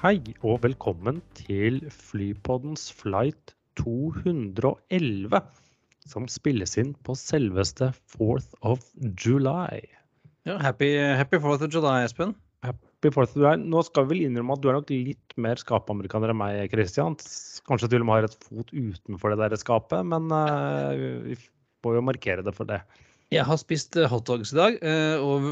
[0.00, 0.16] Hei
[0.48, 5.42] og velkommen til Flypoddens flight 211,
[6.08, 8.86] som spilles inn på selveste 4th of
[9.20, 9.82] July.
[10.48, 12.32] Ja, happy, happy 4th of July, Espen.
[12.64, 13.60] Happy 4th of July.
[13.60, 17.20] Nå skal vi vel innrømme at du er nok litt mer skapamerikaner enn meg, Christian.
[17.68, 20.96] Kanskje til og med har et fot utenfor det der skapet, men uh,
[21.28, 21.36] vi
[21.84, 22.80] får jo markere det for det.
[23.30, 25.44] Jeg har spist eh, hotdogs i dag eh, og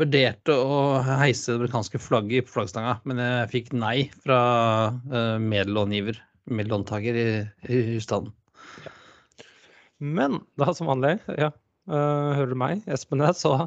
[0.00, 4.38] vurderte å heise det amerikanske flagget på flaggstanga, men jeg fikk nei fra
[5.12, 6.16] eh, medlångiver,
[6.48, 7.26] medlåntaker i,
[7.68, 8.32] i husstanden.
[8.86, 8.94] Ja.
[10.16, 11.50] Men da, som vanlig, ja,
[11.92, 13.66] hører du meg, Espen Næss og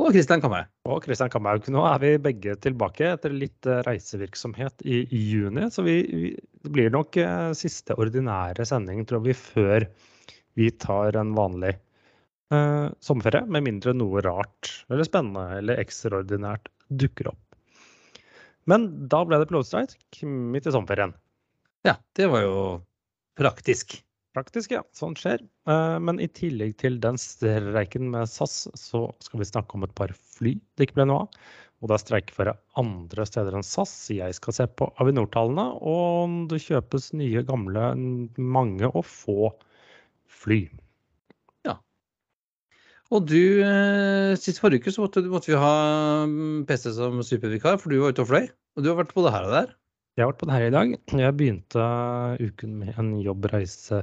[0.00, 0.72] Og Christian Kamhaug.
[0.88, 1.68] Og Christian Kamhaug.
[1.70, 6.72] Nå er vi begge tilbake etter litt reisevirksomhet i, i juni, så vi, vi, det
[6.72, 7.20] blir nok
[7.52, 9.90] siste ordinære sending, tror vi, før
[10.56, 11.76] vi tar en vanlig
[12.52, 16.70] eh, sommerferie, med mindre noe rart eller spennende eller ekstraordinært
[17.02, 17.40] dukker opp.
[18.70, 21.14] Men da ble det pilotstreik midt i sommerferien.
[21.86, 22.58] Ja, det var jo
[23.38, 23.96] praktisk.
[24.32, 24.80] Praktisk, ja.
[24.96, 25.42] Sånt skjer.
[25.68, 29.96] Eh, men i tillegg til den streiken med SAS, så skal vi snakke om et
[29.98, 31.42] par fly det ikke ble noe av.
[31.82, 33.92] Og det er streikeføre andre steder enn SAS.
[34.14, 37.88] Jeg skal se på Avinor-tallene, og det kjøpes nye, gamle,
[38.38, 39.50] mange og få
[40.30, 40.62] fly.
[43.12, 45.72] Og du, eh, sist forrige uke så måtte, måtte, vi ha
[46.24, 48.46] mm, PC som supervikar, for du var ute og fløy.
[48.76, 49.74] Og du har vært på det her og der.
[50.16, 50.94] Jeg har vært på det her i dag.
[51.20, 51.88] Jeg begynte
[52.40, 54.02] uken med en jobbreise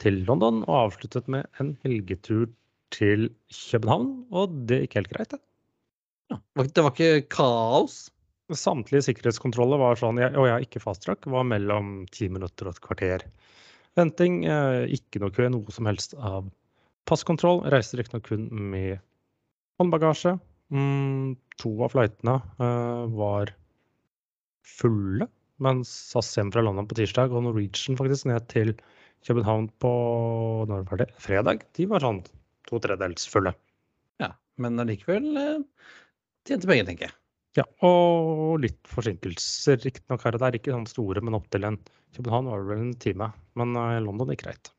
[0.00, 2.48] til London og avsluttet med en helgetur
[2.96, 4.10] til København.
[4.32, 5.42] Og det gikk helt greit, det.
[6.32, 8.06] Ja, det var ikke kaos?
[8.56, 12.84] Samtlige sikkerhetskontroller var sånn, og jeg er ikke fasttrack, var mellom ti minutter og et
[12.84, 13.24] kvarter.
[13.98, 16.46] Venting, eh, ikke noe kø, noe som helst av
[17.06, 18.98] Passkontroll reiste riktignok kun med
[19.80, 20.36] håndbagasje.
[20.74, 23.52] Mm, to av flightene uh, var
[24.66, 25.28] fulle,
[25.62, 28.74] mens SAS hjem fra London på tirsdag og Norwegian faktisk ned til
[29.26, 29.92] København på
[30.70, 31.08] når var det?
[31.22, 31.62] fredag.
[31.78, 32.24] De var sånn
[32.66, 33.54] to tredjedels fulle.
[34.22, 35.92] Ja, men allikevel uh,
[36.48, 37.18] tjente penger, tenker jeg.
[37.56, 40.58] Ja, og litt forsinkelser riktignok her og der.
[40.58, 41.78] Ikke sånn store, men opp til en
[42.16, 43.30] København var det vel en time.
[43.56, 44.72] Men uh, London gikk greit.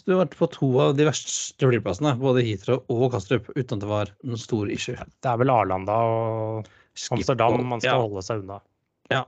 [0.00, 3.76] Så du har vært på to av de verste flyplassene, både Heathrow og Kastrup, uten
[3.76, 4.96] at det var noen stor issue.
[4.96, 6.70] Det er vel Arlanda og
[7.12, 8.06] Amsterdam man skal ja.
[8.06, 8.56] holde seg unna.
[9.12, 9.20] Ja,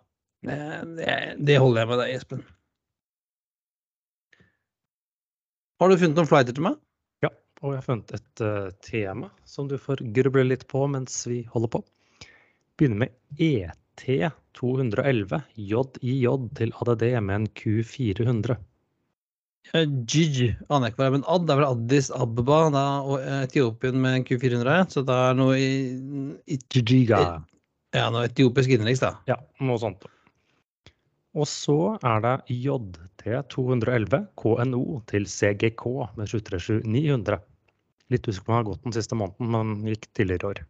[0.48, 0.56] det,
[1.44, 2.40] det, holder jeg med deg, Espen.
[5.82, 6.80] Har du funnet noen flighter til meg?
[7.20, 11.20] Ja, og jeg har funnet et uh, tema som du får gruble litt på mens
[11.28, 11.84] vi holder på.
[12.80, 18.56] Begynner med ET211 JIJ til ADD med en Q400.
[19.72, 23.96] Jiji aner jeg ikke hva er, men Ad er vel Addis Abba da, og Etiopien
[24.02, 24.90] med Q400.
[24.92, 25.70] Så det er noe i,
[26.50, 27.22] i Jijiga.
[27.92, 29.14] Ja, noe etiopisk innenriks, da.
[29.28, 30.04] Ja, noe sånt.
[31.32, 35.86] Og så er det JT211 KNO til CGK
[36.18, 37.40] med 737-900.
[38.12, 40.62] Litt usikker på om det har gått den siste måneden, men gikk tidligere i år.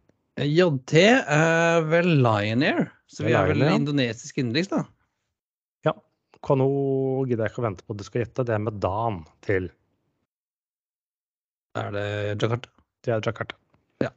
[0.43, 4.85] JT er vel Lion Air, så vi er vel indonesisk innenriks, da?
[6.43, 6.69] Kan nå
[7.29, 8.45] gidder jeg ikke å vente på at du skal gjette.
[8.47, 9.71] Det er med Dan til
[11.79, 12.07] Er det
[12.43, 12.69] Jakarta?
[13.03, 13.57] Det er Jakarta.
[14.03, 14.11] Ja.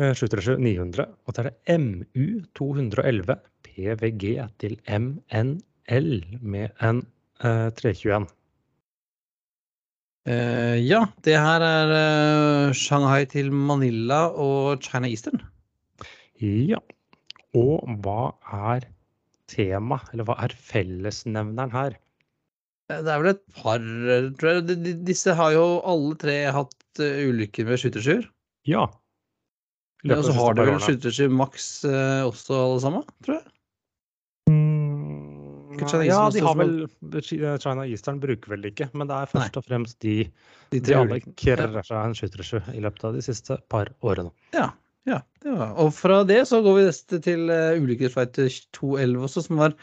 [0.00, 1.08] 737 eh, 900.
[1.26, 2.26] Og så er det MU
[2.58, 3.36] 211
[3.66, 7.02] PVG til MNL med en
[7.44, 8.28] uh, 321.
[10.28, 15.42] Uh, ja, det her er uh, Shanghai til Manila og China Eastern.
[16.40, 16.80] Ja.
[17.56, 18.32] Og hva
[18.70, 18.88] er
[19.50, 21.98] tema, eller hva er fellesnevneren her?
[22.90, 23.84] Det er vel et par,
[24.40, 24.96] tror jeg.
[25.06, 28.26] Disse har jo alle tre hatt uh, ulykker med skytterskyr.
[28.66, 28.88] Ja.
[30.02, 33.46] ja og så har de vel skytterskyr maks også, alle sammen, tror jeg.
[34.50, 36.74] Mm, ja, de har vel
[37.22, 39.62] China Eastern bruker vel ikke, men det er først Nei.
[39.62, 40.16] og fremst de
[40.70, 44.30] de, de alle krasja en skyttersky i løpet av de siste par årene.
[44.54, 44.70] Ja,
[45.08, 45.74] ja, det var.
[45.80, 48.40] Og fra det så går vi neste til uh, ulykkesflight
[48.76, 49.76] 211 også, som var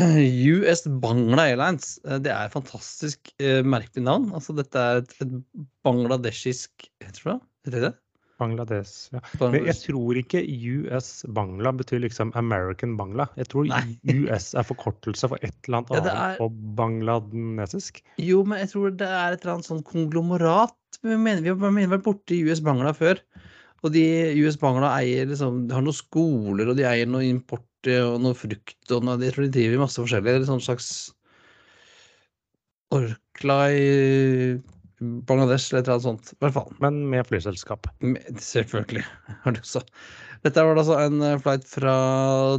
[0.54, 1.96] US Bangla Airlines.
[2.06, 4.30] Uh, det er et fantastisk uh, merkelig navn.
[4.36, 7.96] Altså, dette er et, et bangladeshisk Heter det det?
[8.40, 9.20] Bangladesh, ja.
[9.42, 10.40] Men jeg tror ikke
[10.72, 13.26] US Bangla betyr liksom American Bangla.
[13.36, 13.98] Jeg tror Nei.
[14.22, 16.48] US er forkortelse for et eller annet ja, annet på
[16.78, 18.00] bangladesisk.
[18.22, 20.76] Jo, men jeg tror det er et eller annet sånn konglomerat.
[21.04, 21.52] Vi mener, vi
[21.84, 23.20] har vært borti US Bangla før.
[23.80, 24.04] Og de
[24.44, 28.36] US Bangla eier liksom, de har noen skoler, og de eier noe import og noe
[28.36, 30.34] frukt og noe, Jeg tror de driver masse forskjellig.
[30.34, 30.90] Eller sånn slags
[32.92, 34.58] Orkla i
[35.00, 36.32] Bangladesh eller et eller annet sånt.
[36.34, 36.72] I hvert fall.
[36.84, 37.88] Men med flyselskap.
[38.04, 39.04] Med- Selvfølgelig.
[39.44, 39.80] har du også.
[40.44, 41.94] Dette var altså en eh, flight fra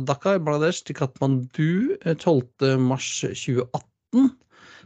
[0.06, 2.80] Dhaka i Bangladesh til Katmandu eh, 12.
[2.82, 4.32] mars 2018.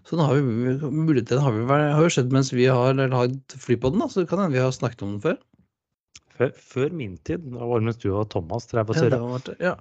[0.06, 4.00] Så den har vi, muligheten har, vi, har jo skjedd mens vi har lagd den,
[4.00, 5.40] da, så det kan hende vi har snakket om den før.
[6.36, 9.20] Før, før min tid, da var det du og Thomas drev og surra.
[9.64, 9.76] ja.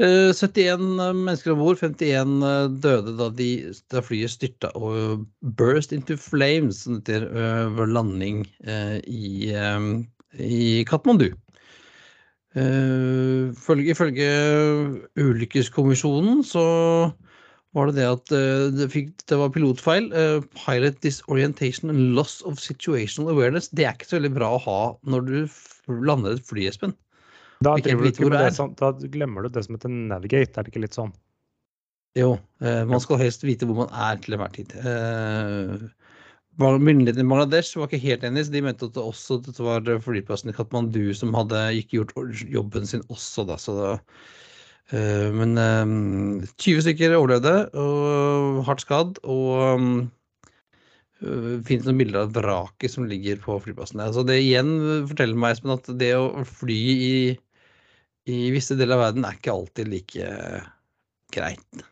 [0.00, 0.80] Eh, 71
[1.12, 2.38] mennesker om bord, 51
[2.80, 3.50] døde da, de,
[3.92, 5.26] da flyet styrta og
[5.58, 9.88] burst into flames etter eh, landing eh, i, eh,
[10.40, 11.28] i Katmandu.
[12.56, 14.30] Eh, følge, ifølge
[15.20, 16.64] ulykkeskommisjonen så
[17.76, 20.10] var det det at eh, det, fikk, det var pilotfeil.
[20.12, 23.70] eh, pilot disorientation and loss of situational awareness.
[23.70, 25.36] Det er ikke så veldig bra å ha når du
[26.10, 26.96] lander et fly, Espen.
[27.60, 27.76] Da,
[28.56, 31.12] som, da glemmer du det som heter navigate, er det ikke litt sånn?
[32.18, 32.34] Jo,
[32.64, 34.74] eh, man skal helst vite hvor man er til enhver tid.
[34.80, 35.88] Eh,
[36.60, 39.86] Myndighetene i Bangladesh var ikke helt enige, så de mente at det også dette var
[40.04, 43.56] flyplassen i Katmandu som hadde ikke gjort jobben sin også, da.
[43.60, 43.92] Så det,
[44.90, 49.92] men eh, 20 stykker overlevde, og hardt skadd, og um,
[51.22, 54.02] øh, finnes noen bilder av vraket som ligger på flyplassen.
[54.02, 54.72] Altså det igjen
[55.10, 57.14] forteller meg Espen, at det å fly i,
[58.30, 60.34] i visse deler av verden er ikke alltid like
[61.30, 61.86] greit.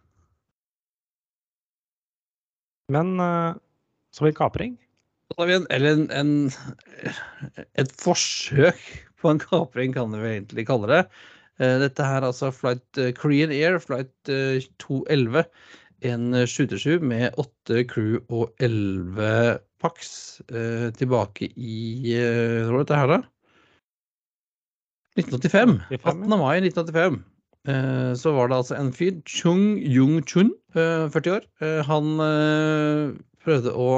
[2.91, 3.15] Men
[4.11, 4.79] så blir en kapring.
[5.29, 7.11] Så har vi en, eller en, en,
[7.77, 8.81] et forsøk
[9.21, 11.03] på en kapring, kan vi egentlig kalle det.
[11.59, 15.45] Eh, Dette her er altså flight eh, Korean Air, flight eh, 211.
[16.07, 20.41] En eh, 727 med åtte crew og elleve pax
[20.99, 23.19] tilbake i Hva var dette her, da?
[25.19, 25.75] 1985.
[25.99, 26.39] 18.
[26.39, 27.19] mai 1985.
[27.71, 31.47] Eh, Så var det altså en fyr, Chung Jung Chun, eh, 40 år.
[31.91, 32.15] Han
[33.45, 33.91] prøvde å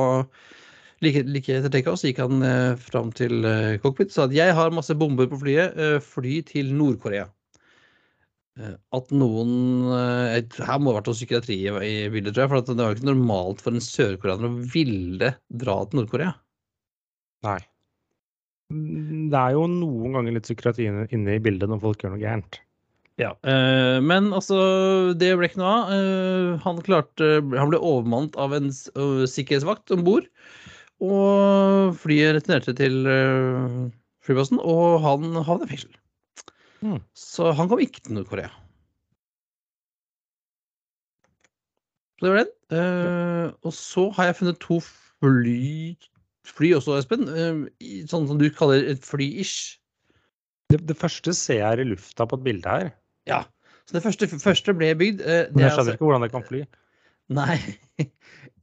[1.00, 2.42] Like, like etter takeoff gikk han
[2.76, 3.40] fram til
[3.80, 7.24] cockpit og sa at jeg har masse bomber på flyet, fly til Nord-Korea.
[8.60, 9.52] Eh, at noen
[9.94, 12.52] eh, Her må det ha vært noe psykiatri i, bildet, tror jeg.
[12.52, 16.32] For det var jo ikke normalt for en sørkoreaner å ville dra til Nord-Korea.
[17.46, 17.60] Nei.
[18.72, 22.22] Mm, Det er jo noen ganger litt psykiatri inne i bildet når folk gjør noe
[22.24, 22.60] gærent.
[23.20, 24.58] Ja, eh, men altså,
[25.20, 26.60] det ble ikke noe av.
[26.64, 30.28] Han klarte Han ble overmannet av en sikkerhetsvakt om bord.
[31.00, 32.98] Og flyet returnerte til
[34.24, 35.99] flyplassen, og han havnet i fengsel.
[36.80, 37.00] Hmm.
[37.16, 38.50] Så han kom ikke til Nord-Korea.
[42.20, 42.54] Så det var den.
[42.70, 45.96] Uh, og så har jeg funnet to fly,
[46.46, 47.28] fly også, Espen.
[47.28, 49.78] Uh, sånn som du kaller et fly-ish.
[50.70, 52.92] Det, det første ser jeg i lufta på et bilde her.
[53.28, 53.42] Ja.
[53.88, 55.24] Så det første, første ble bygd.
[55.24, 56.64] Uh, Men jeg er skjønner altså- ikke hvordan det kan fly.
[57.40, 57.56] Nei.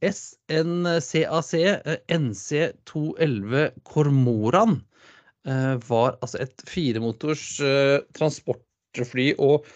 [0.03, 4.81] SNCAC eh, NC211 Kormoran
[5.87, 9.67] var altså et firemotors eh, transportfly og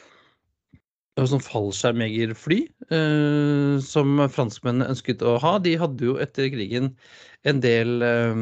[1.29, 2.57] sånn fallskjermjegerfly
[2.89, 5.57] eh, som franskmennene ønsket å ha.
[5.61, 6.91] De hadde jo etter krigen
[7.47, 8.41] en del eh,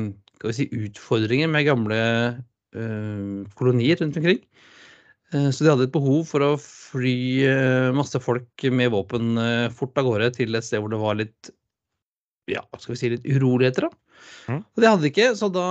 [0.56, 4.42] si, utfordringer med gamle eh, kolonier rundt omkring.
[5.34, 7.18] Eh, Så de hadde et behov for å fly
[7.50, 11.20] eh, masse folk med våpen eh, fort av gårde til et sted hvor det var
[11.20, 11.52] litt
[12.50, 13.90] ja, skal vi si, litt uroligheter.
[13.90, 14.09] da.
[14.50, 14.62] Mhm.
[14.64, 15.66] Og det hadde de ikke, så da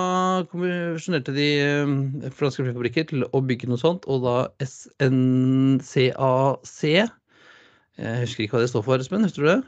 [0.50, 5.88] konvensjonerte de eh, franske flyfabrikker til å bygge noe sånt, og da SNCAC
[7.98, 9.62] Jeg husker ikke hva det står for, Espen, husker du det?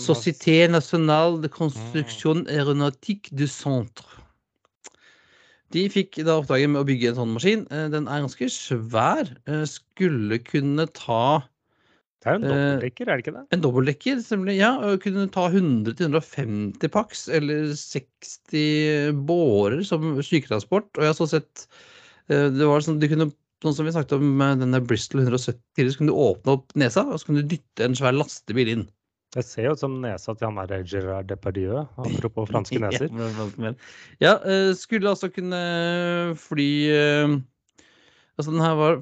[0.00, 4.08] Société Nationale de Construction Aeronautique du Centre.
[5.70, 7.66] De fikk da oppdraget med å bygge en sånn maskin.
[7.70, 9.28] Eh, Den er ganske svær.
[9.46, 11.44] eh, Skulle kunne ta
[12.20, 13.44] Det er jo en Eh, dobbeltdekker, er det ikke det?
[13.56, 14.18] en dobbeltdekker.
[14.30, 20.90] nemlig, Ja, kunne ta 100-150 pax, eller 60 bårer som syketransport.
[20.98, 21.66] Og jeg har så sett
[22.28, 23.30] eh, Det var sånn, du kunne,
[23.64, 27.20] sånn som vi snakket om denne Bristol 170 så kunne du åpne opp nesa, og
[27.20, 28.86] så kunne du dytte en svær lastebil inn.
[29.30, 33.08] Det ser jo ut som nesa til han der Gerard Depardieu, apropos franske neser.
[34.20, 37.38] Ja, eh, skulle altså kunne fly eh,
[38.40, 39.00] Altså, den her var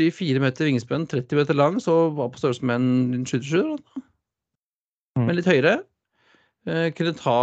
[0.00, 4.02] 44 meter vingespenn, 30 meter lang, så var på størrelse med en 727, da.
[5.18, 5.26] Mm.
[5.26, 5.74] men litt høyere.
[6.66, 7.40] Eh, Kunne ta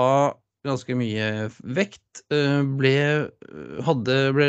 [0.65, 2.23] ganske mye vekt.
[2.33, 2.95] eh, Ble,
[3.85, 4.47] hadde, ble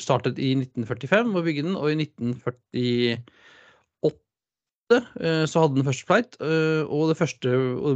[0.00, 3.18] startet i 1945 å bygge den, og i 1948
[4.94, 7.90] eh, så hadde den første flight, og det første, og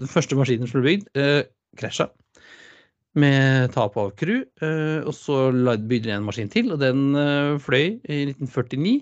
[0.00, 1.42] den første maskinen som ble bygd, eh,
[1.78, 2.06] krasja.
[3.18, 4.44] Med tap av crew.
[4.62, 9.00] eh, Og så bygde de en maskin til, og den eh, fløy i 1949.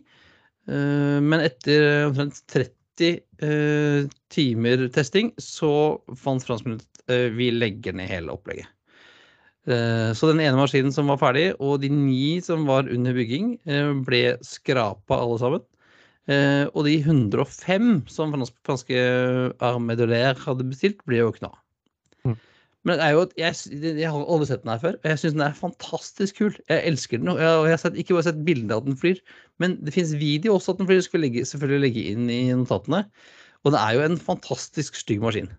[0.69, 7.95] Eh, Men etter omtrent 30 90 eh, timer testing så fant franskmennene ut vi legger
[7.95, 8.67] ned hele opplegget.
[9.65, 13.55] Så den ene maskinen som var ferdig, og de ni som var under bygging,
[14.05, 15.63] ble skrapa alle sammen.
[16.75, 18.35] Og de 105 som
[18.67, 18.99] franske
[19.65, 21.33] Armée de l'Air hadde bestilt, ble jo.
[21.41, 21.68] Mm.
[22.89, 25.45] Men det jo, jeg, jeg har aldri sett den her før, og jeg syns den
[25.45, 26.55] er fantastisk kul.
[26.71, 29.19] Jeg elsker den, og jeg, har sett, ikke bare sett bildene av at den flyr,
[29.61, 31.03] men det fins video også at den flyr.
[31.05, 33.03] Skal legge, selvfølgelig legge inn i notatene.
[33.67, 35.51] Og det er jo en fantastisk stygg maskin.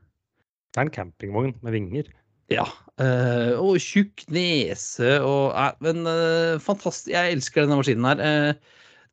[0.74, 2.10] Det er en campingvogn med vinger.
[2.50, 2.66] Ja.
[3.02, 7.12] Øh, og tjukk nese og eh, Men øh, fantastisk.
[7.14, 8.24] Jeg elsker denne maskinen her.
[8.26, 8.54] Eh,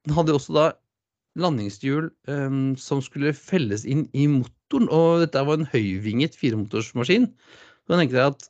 [0.06, 0.66] den hadde også da
[1.36, 7.28] landingshjul øh, som skulle felles inn i motoren, og dette var en høyvinget firemotorsmaskin.
[7.86, 8.46] Så da tenkte jeg at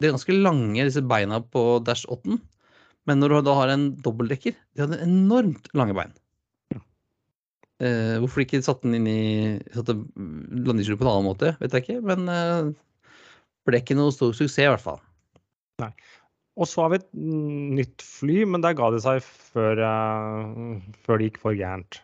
[0.00, 2.38] det er ganske lange, disse beina på Dash 8,
[3.04, 6.14] men når du da har en dobbeltdekker De hadde enormt lange bein.
[7.82, 9.22] Eh, hvorfor de ikke satte den inn i
[9.74, 12.70] satte landingshjulet på en annen måte, vet jeg ikke, men eh,
[13.68, 15.00] ble ikke noe stor suksess, i hvert fall.
[16.54, 20.76] Og så har vi et mm, nytt fly, men der ga det seg før, uh,
[21.02, 21.98] før det gikk for gærent.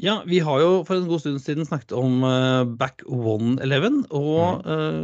[0.00, 4.64] Ja, vi har jo for en god stund siden snakket om uh, Back 111, og
[4.64, 5.02] eh,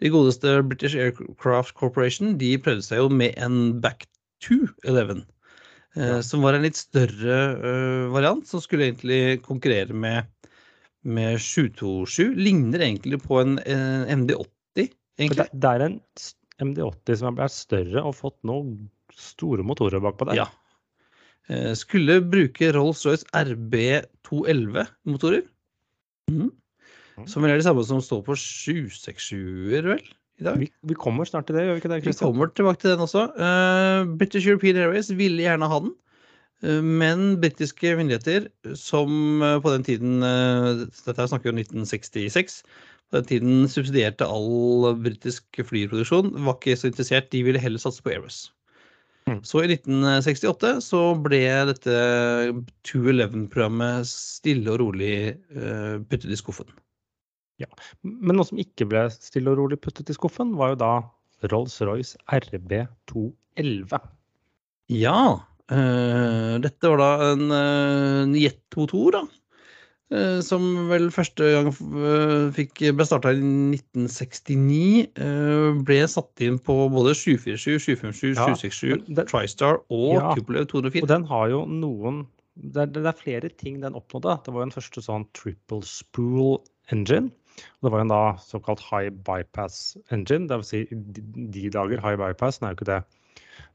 [0.00, 4.06] de godeste British Aircraft Corporation de prøvde seg jo med en Back
[4.46, 5.24] 211.
[5.96, 6.20] eh, Ja.
[6.24, 10.24] Som var en litt større eh, variant, som skulle egentlig konkurrere med,
[11.04, 12.34] med 727.
[12.38, 14.46] Ligner egentlig på en, en MD80,
[14.86, 14.90] For
[15.24, 15.46] egentlig.
[15.52, 15.98] Det, det er en
[16.60, 20.36] MD80 som er større og fått noen store motorer bakpå der.
[20.44, 20.48] Ja.
[21.50, 25.42] Eh, Skulle bruke Rolls-Royce RB211-motorer.
[26.30, 26.40] Mhm.
[26.46, 26.50] Mm.
[27.28, 30.04] Som vel er det samme som står på 767-er, vel,
[30.40, 30.60] i dag.
[30.60, 31.98] Vi, vi kommer snart til det, gjør vi ikke det?
[32.06, 33.26] Vi kommer tilbake til den også.
[33.36, 35.92] Uh, British European Airways ville gjerne ha den.
[36.62, 42.62] eh, Men britiske myndigheter, som eh, på den tiden Dette her snakker jo om 1966.
[43.10, 46.32] På den tiden subsidierte all britisk flyproduksjon.
[46.46, 47.32] Var ikke så interessert.
[47.32, 48.52] De ville heller satse på Airbus.
[49.28, 49.40] Mm.
[49.44, 51.96] Så i 1968 så ble dette
[52.88, 55.16] 211-programmet stille og rolig
[56.08, 56.70] puttet i skuffen.
[58.02, 60.92] Men noe som ikke ble stille og rolig puttet i skuffen, var jo da
[61.50, 64.00] Rolls-Royce RB211.
[64.90, 65.20] Ja,
[65.70, 69.22] eh, dette var da en uh, jetmotor, da.
[70.10, 71.70] eh, som vel første gang
[72.56, 75.06] fikk, ble starta i 1969.
[75.14, 80.34] eh, ble satt inn på både 747, 757, Ja, 767, den, TriStar og Ja.
[80.34, 82.26] Tupolev Og den har jo noen
[82.60, 84.34] det er, det er flere ting den oppnådde.
[84.44, 86.58] Det var jo en første sånn triple spool
[86.92, 87.30] engine.
[87.80, 90.48] Det var en da såkalt high bypass engine.
[90.50, 93.00] Det vil si de, dager high bypass, den er jo ikke det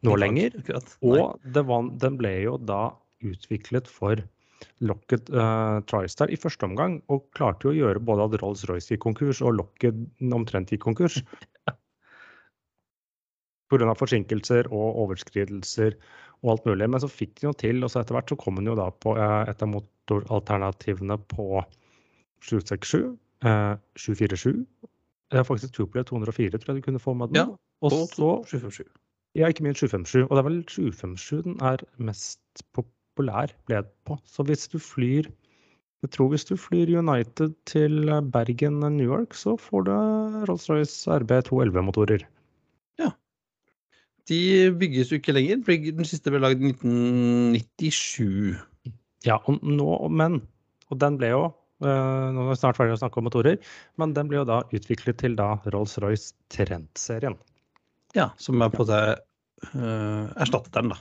[0.05, 0.55] nå lenger.
[1.05, 2.83] Og det var, den ble jo da
[3.25, 4.21] utviklet for
[4.85, 9.03] Lockheed uh, TriStar i første omgang, og klarte jo å gjøre både at Rolls-Royce gikk
[9.05, 10.05] konkurs og Lockheed
[10.35, 11.21] omtrent gikk konkurs.
[13.71, 13.95] Pga.
[13.97, 15.95] forsinkelser og overskridelser
[16.43, 16.87] og alt mulig.
[16.91, 18.91] Men så fikk de noe til, og så etter hvert så kom den jo da
[18.93, 21.47] på eh, et av motoralternativene på
[22.45, 24.65] 767, eh, 747.
[25.31, 27.35] Det er faktisk Tupolev 204, tror jeg du kunne få med den.
[27.35, 27.45] Ja,
[27.81, 28.87] og så 757.
[29.35, 30.27] ja, ikke minst 757.
[30.29, 34.19] Og det er vel 757 den er mest populær, ble det på.
[34.25, 35.31] Så hvis du flyr
[36.03, 39.91] Jeg tror hvis du flyr United til Bergen New York, så får du
[40.45, 42.21] Rolls-Royce RB211-motorer.
[42.99, 43.09] Ja.
[44.29, 45.63] De bygges jo ikke lenger.
[45.65, 48.53] Den siste ble lagd i 1997.
[49.25, 50.43] Ja, og nå, men
[50.93, 53.59] Og den ble jo eh, Nå er vi snart ferdig å snakke om motorer,
[54.01, 57.37] men den blir jo da utviklet til da Rolls-Royce Trent-serien.
[58.17, 59.01] Ja, som er på det
[59.75, 60.99] uh, erstatteren, da.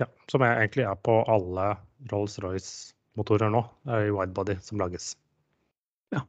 [0.00, 1.72] Ja, som er, egentlig er på alle
[2.12, 3.64] Rolls-Royce-motorer nå.
[3.86, 5.12] Det er widebody som lages.
[6.14, 6.24] Ja.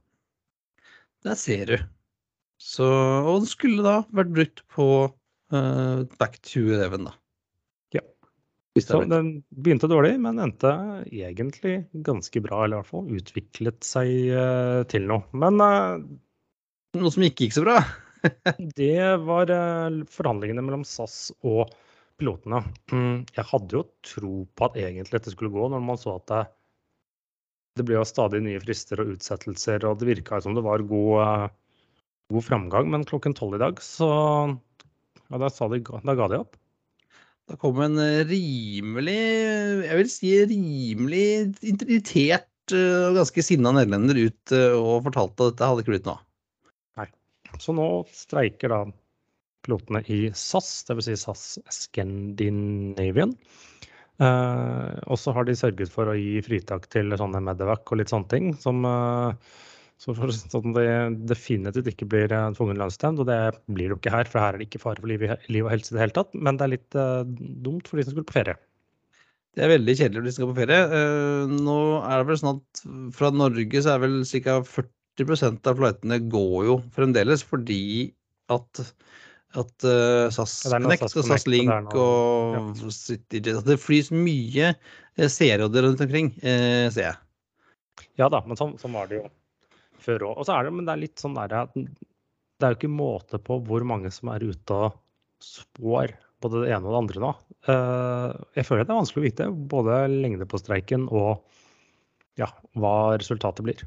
[1.25, 1.77] Der ser du.
[2.61, 2.87] Så,
[3.23, 7.17] og den skulle da vært brutt på uh, Back to Eleven, da.
[8.81, 10.71] Så den begynte dårlig, men endte
[11.05, 12.63] egentlig ganske bra.
[12.63, 15.27] Eller i hvert fall utviklet seg eh, til noe.
[15.37, 16.05] Men eh,
[16.93, 17.79] Noe som ikke gikk så bra.
[18.77, 21.71] det var eh, forhandlingene mellom SAS og
[22.21, 22.63] pilotene.
[22.93, 26.27] Mm, Jeg hadde jo tro på at egentlig dette skulle gå, når man så at
[26.29, 26.43] det,
[27.77, 31.53] det ble jo stadig nye frister og utsettelser, og det virka som det var god,
[32.33, 32.89] god framgang.
[32.93, 34.09] Men klokken tolv i dag, så
[34.49, 36.57] ja, da, de, da ga de opp.
[37.51, 39.21] Da kom en eh, rimelig,
[39.83, 41.25] jeg vil si rimelig
[41.67, 46.07] irritert eh, og ganske sinna nederlender ut eh, og fortalte at dette hadde ikke blitt
[46.07, 46.29] noe av.
[47.61, 48.79] Så nå streiker da
[49.63, 51.05] pilotene i SAS, dvs.
[51.05, 53.35] Si SAS Scandinavian.
[54.21, 58.13] Eh, og så har de sørget for å gi fritak til sånne Medevac og litt
[58.13, 58.51] sånne ting.
[58.59, 59.33] Som, uh,
[60.03, 60.85] så for, sånn det
[61.29, 63.21] definitivt ikke blir en tvungen lønnsnemnd.
[63.23, 65.23] Og det blir det jo ikke her, for her er det ikke fare for liv,
[65.47, 66.33] liv, og helse i det hele tatt.
[66.35, 66.97] Men det er litt
[67.63, 68.57] dumt for de som skulle på ferie.
[69.53, 71.05] Det er veldig kjedelig når de skal på ferie.
[71.53, 72.83] nå er det vel sånn at
[73.15, 74.59] fra Norge så er vel ca.
[74.73, 77.83] 40% av flightene går jo fremdeles fordi
[78.51, 78.81] at
[79.53, 83.51] at uh, SAS Connect og SAS Link og, ja.
[83.53, 87.19] At Det flys mye uh, seerråder rundt omkring, uh, ser jeg.
[88.17, 89.27] Ja da, men sånn, sånn var det jo
[90.03, 90.35] før òg.
[90.37, 93.39] Og så er det, men det er litt sånn der det er jo ikke måte
[93.43, 94.99] på hvor mange som er ute og
[95.43, 97.31] spår både det ene og det andre nå.
[97.67, 101.43] Uh, jeg føler det er vanskelig å vite både lengde på streiken og
[102.39, 103.83] ja, hva resultatet blir.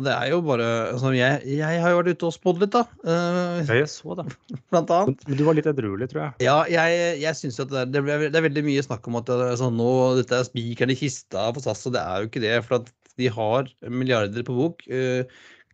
[0.00, 2.86] Det er jo bare altså jeg, jeg, har jo vært ute og spådd litt, da.
[3.04, 4.24] Uh, jeg så det.
[4.72, 5.26] Blant annet.
[5.28, 6.46] Men du var litt edruelig, tror jeg.
[6.46, 9.32] Ja, jeg, jeg syns at det det, er, det er, veldig mye snakk om at
[9.34, 9.90] altså, nå,
[10.22, 12.54] dette er spikeren i kista for SAS, og det er jo ikke det.
[12.64, 12.88] For at
[13.20, 14.86] de har milliarder på bok.
[14.88, 15.24] Uh,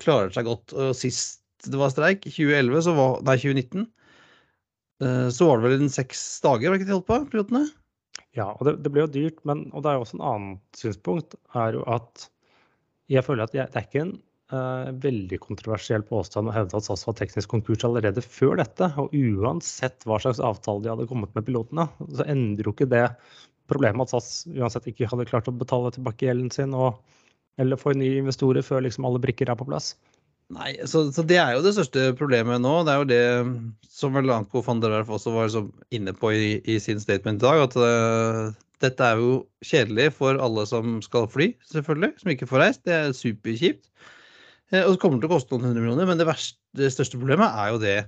[0.03, 0.75] klarer seg godt.
[0.77, 3.89] Og sist det var streik, 2011, så var, nei, 2019,
[5.03, 7.65] uh, så var det vel en seks dager, var ikke de holdt på, pilotene?
[8.37, 10.57] Ja, og det, det ble jo dyrt, men og det er jo også en annen
[10.79, 12.29] synspunkt, er jo at
[13.11, 14.15] jeg føler at jeg, det er ikke en
[14.53, 18.91] uh, veldig kontroversiell påstand å hevde at SAS var teknisk konkurs allerede før dette.
[19.01, 23.07] Og uansett hva slags avtale de hadde kommet med pilotene, så endrer jo ikke det
[23.73, 27.01] problemet at SAS uansett ikke hadde klart å betale tilbake gjelden sin og,
[27.59, 29.95] eller få nye investorer før liksom alle brikker er på plass.
[30.55, 32.73] Nei, så, så, det er jo det største problemet nå.
[32.87, 33.25] Det er jo det
[33.93, 35.53] som vel Anko van der Werf også var
[35.93, 37.67] inne på i, i, sin statement i dag.
[37.67, 42.65] At uh, dette er jo kjedelig for alle som skal fly, selvfølgelig, som ikke får
[42.65, 42.85] reist.
[42.89, 43.91] Det er superkjipt.
[44.73, 47.21] Uh, og det kommer til å koste noen hundre millioner, men det, verste, det største
[47.21, 47.99] problemet er jo det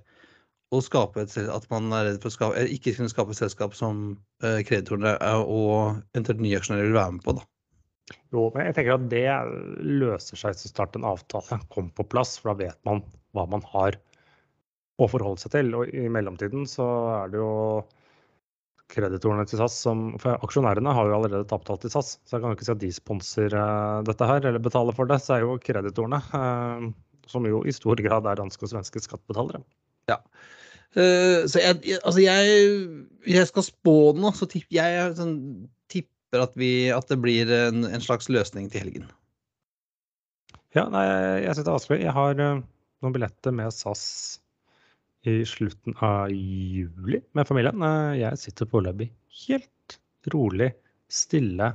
[0.71, 3.75] å skape et, at man er redd for å skape, ikke kunne skape et selskap
[3.76, 4.12] som
[4.45, 7.34] eh, kreditorene og eventuelt nye aksjonærer vil være med på.
[7.41, 7.45] da.
[8.34, 9.26] Jo, men jeg tenker at det
[9.86, 13.02] løser seg så snart en avtale kommer på plass, for da vet man
[13.36, 13.99] hva man har
[15.00, 15.73] å forholde seg til.
[15.78, 16.86] Og i mellomtiden så
[17.23, 17.50] er det jo
[18.90, 22.42] kreditorene til SAS som For aksjonærene har jo allerede tapt alt til SAS, så jeg
[22.44, 25.20] kan jo ikke si at de sponser uh, dette her, eller betaler for det.
[25.23, 26.88] Så er jo kreditorene, uh,
[27.30, 29.62] som jo i stor grad er danske og svenske skattebetalere.
[30.10, 30.18] Ja.
[30.96, 32.64] Uh, så jeg, altså jeg,
[33.30, 35.36] jeg skal spå nå, så tipper jeg sånn,
[36.30, 39.08] tipper at, vi, at, det blir en, en, slags løsning til helgen.
[40.75, 41.04] Ja, nei,
[41.43, 42.04] jeg syns det er vanskelig.
[42.04, 44.38] Jeg har noen billetter med SAS
[45.26, 47.82] i slutten av juli med familien.
[47.82, 49.10] Eh, jeg sitter foreløpig
[49.47, 49.99] helt
[50.32, 50.71] rolig,
[51.10, 51.73] stille,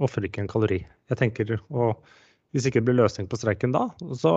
[0.00, 0.80] ofrer ikke en kalori.
[1.08, 2.00] Jeg tenker, og
[2.48, 4.30] Hvis ikke det blir løsning på streiken da, så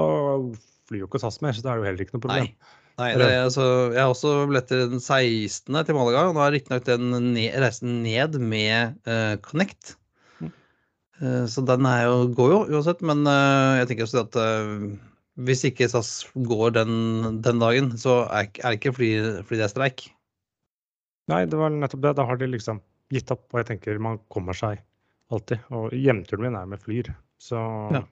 [0.90, 1.54] flyr jo ikke SAS mer.
[1.56, 2.50] Så det er jo heller ikke noe problem.
[2.50, 2.81] Nei.
[3.00, 5.78] Nei, det, altså, jeg har også billetter den 16.
[5.88, 6.28] til Malaga.
[6.30, 9.96] og Nå er riktignok den ned, reisen ned med uh, Connect.
[10.42, 10.52] Mm.
[11.22, 13.02] Uh, så den jo, går jo uansett.
[13.08, 14.40] Men uh, jeg tenker også at
[15.40, 16.94] hvis ikke SAS går den,
[17.44, 19.12] den dagen, så er, det ikke fordi,
[19.46, 20.06] fordi, det er streik.
[21.32, 22.16] Nei, det var nettopp det.
[22.20, 22.82] Da har de liksom
[23.14, 23.48] gitt opp.
[23.54, 24.84] Og jeg tenker man kommer seg
[25.32, 25.64] alltid.
[25.72, 27.62] Og hjemturen min er med Flyr, så
[27.96, 28.04] ja.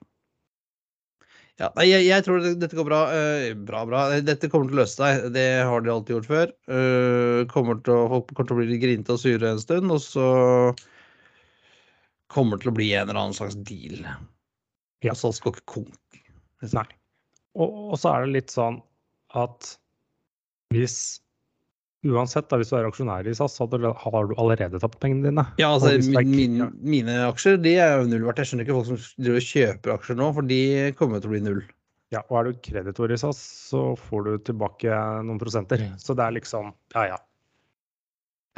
[1.60, 3.00] Ja, jeg, jeg, tror dette går bra.
[3.12, 4.04] Uh, bra, bra.
[4.24, 5.26] Dette kommer til å løse seg.
[5.34, 6.54] Det har de alltid gjort før.
[6.70, 10.00] Uh, kommer til å, folk kommer til å bli grinete og sure en stund, og
[10.00, 10.28] så
[12.32, 14.00] kommer det til å bli en eller annen slags deal.
[15.04, 15.12] Ja.
[15.12, 16.22] Og så skal ikke konk.
[16.72, 16.86] Nei.
[17.58, 18.78] Og, og, så er det litt sånn
[19.36, 19.74] at
[20.72, 20.96] hvis
[22.08, 25.44] Uansett, da, hvis du er aksjonær i SAS, har du allerede tapt pengene dine.
[25.60, 25.92] Ja, altså
[26.24, 28.40] min, mine aksjer de er jo null verdt.
[28.40, 30.60] Jeg skjønner ikke folk som kjøper aksjer nå, for de
[30.96, 31.60] kommer til å bli null.
[32.10, 35.84] Ja, og er du kreditor i SAS, så får du tilbake noen prosenter.
[36.00, 37.18] Så det er liksom ja, ja.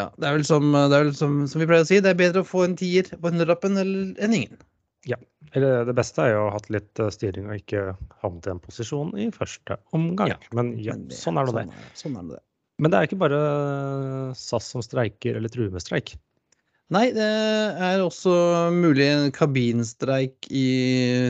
[0.01, 2.15] Ja, det er vel som, det er vel som, som vi pleier å si, det
[2.15, 4.63] er bedre å få en tier på hundrelappen enn ingen.
[5.05, 5.19] Ja.
[5.53, 7.83] Eller det beste er jo å ha hatt litt eh, styring og ikke
[8.23, 10.33] havnet i en posisjon i første omgang.
[10.33, 11.67] Ja, men ja, men det, sånn er nå det.
[11.99, 12.41] Sånn er det.
[12.83, 13.41] Men det er ikke bare
[14.35, 16.17] SAS som streiker eller truer med streik.
[16.93, 18.33] Nei, det er også
[18.75, 20.67] mulig en kabinstreik i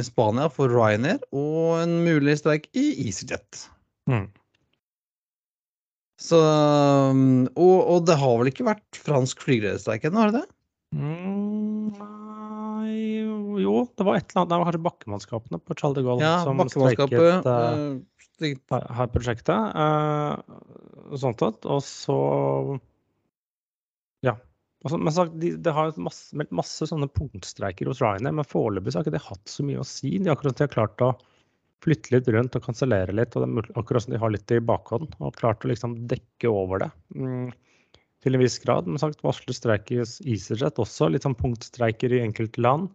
[0.03, 3.67] Spania for Ryanair, og en mulig streik i EasyJet.
[4.11, 4.27] Mm.
[6.23, 10.49] Så og, og, det har vel ikke vært fransk flygelederstreik ennå, har det det?
[10.99, 11.95] Mm,
[13.61, 16.39] jo, det var et eller annet Det var kanskje bakkemannskapene på Charles de Gaulle ja,
[16.47, 19.77] som streiket uh, her prosjektet.
[19.77, 21.69] Uh, sånt sett.
[21.69, 22.17] Og så
[24.25, 24.37] Ja.
[24.83, 29.05] Altså, men sagt, de, det har masse, masse sånne punktstreiker hos Ryanair, men foreløpig har
[29.05, 30.17] ikke det hatt så mye å si.
[30.19, 31.13] De akkurat de har klart å
[31.83, 35.15] flytte litt rundt og kansellere litt, og er akkurat som de har litt i bakhånd,
[35.19, 36.91] og klart å liksom dekke over det.
[37.15, 37.53] Mm.
[38.23, 38.87] til en viss grad.
[38.87, 42.93] Men sagt varsler streik i EasyJet også, litt sånn punktstreiker i enkelte land.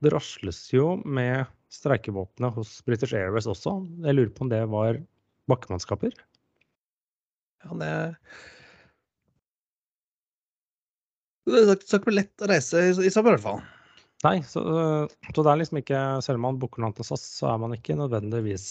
[0.00, 3.76] Det rasles jo med streikevåpenet hos British Airways også.
[4.06, 5.00] Jeg lurer på om det var
[5.50, 6.14] bakkemannskaper?
[7.64, 7.92] Ja, det
[11.50, 13.60] Det skal ikke bli lett å reise i, sommer, i hvert fall.
[14.22, 14.60] Nei, så,
[15.08, 17.72] så, det er liksom ikke Selv om man booker noe til SAS, så er man
[17.72, 18.66] ikke nødvendigvis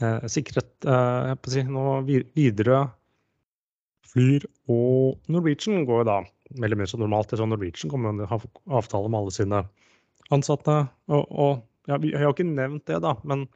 [0.00, 2.84] eh, sikret eh, si, noe videre
[4.12, 6.18] Flyr og Norwegian går jo da
[6.62, 7.32] veldig mye som normalt.
[7.32, 8.40] Så Norwegian kommer jo å ha
[8.78, 9.62] avtale med alle sine
[10.30, 10.78] ansatte.
[11.10, 13.46] Og, og ja, vi har jo ikke nevnt det, da, men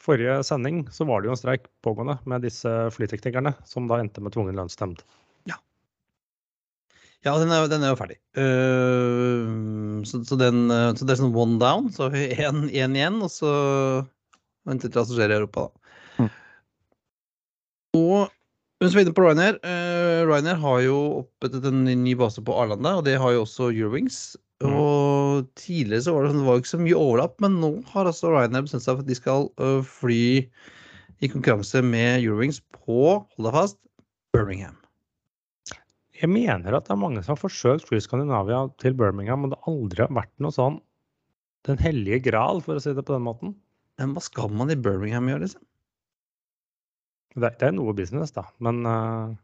[0.00, 4.22] forrige sending så var det jo en streik pågående med disse flyteknikerne, som da endte
[4.24, 5.02] med tvungen lønnsnemnd.
[5.50, 5.58] Ja.
[7.26, 8.16] Ja, den er, den er jo ferdig.
[8.32, 11.92] Uh, så, så, den, så, det er sånn one down.
[11.92, 13.52] Så har vi én igjen, og så
[14.68, 15.76] venter til hva som skjer i Europa, da.
[16.20, 16.30] Mm.
[18.00, 18.20] Og
[18.80, 19.58] mens vi er inne på Ryanair.
[19.60, 23.68] Uh, Ryanair har jo opprettet en ny base på Arlanda, og det har jo også
[23.68, 24.30] Eurowings.
[25.40, 28.10] Og tidligere så var det, sånn, det var ikke så mye overlapp, men nå har
[28.10, 30.24] altså Ryanair bestemt seg for at de skal uh, fly
[31.20, 33.80] i konkurranse med Eurowings på, hold deg fast,
[34.34, 34.76] Birmingham.
[36.20, 39.60] Jeg mener at det er mange som har forsøkt fly Skandinavia til Birmingham, men det
[39.70, 40.78] aldri har vært noe sånn
[41.68, 43.50] Den hellige gral, for å si det på den måten.
[44.00, 45.64] Men hva skal man i Birmingham gjøre, liksom?
[47.36, 48.46] Det, det er noe business, da.
[48.64, 49.34] Men uh,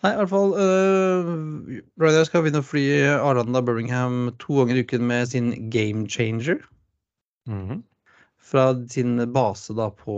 [0.00, 1.30] Nei, i hvert fall uh,
[2.00, 6.62] Ryanair skal begynne å fly Arlanda Birmingham to ganger i uken med sin Game Changer.
[7.48, 7.82] Mm -hmm.
[8.50, 10.14] Fra sin base da på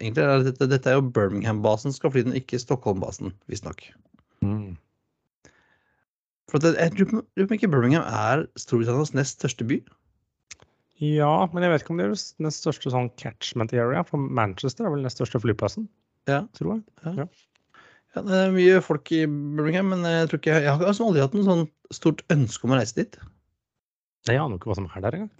[0.00, 3.82] Egentlig er dette, dette er jo Birmingham-basen skal fly den, ikke Stockholm-basen, visstnok.
[4.42, 4.76] Mm.
[6.50, 9.80] For det, jeg tror ikke Birmingham er Storbritannias nest største by.
[11.02, 14.04] Ja, men jeg vet ikke om det er den største sånn catchment area.
[14.06, 15.88] For Manchester er vel nest største flyplassen,
[16.30, 16.44] ja.
[16.56, 16.82] tror jeg.
[17.04, 17.24] Ja.
[17.24, 17.26] ja.
[18.16, 21.04] Ja, det er mye folk i Birmingham, men jeg tror ikke jeg, jeg har altså
[21.04, 23.18] aldri hatt noe sånn stort ønske om å reise dit.
[24.26, 25.32] Jeg aner ikke hva som er der engang.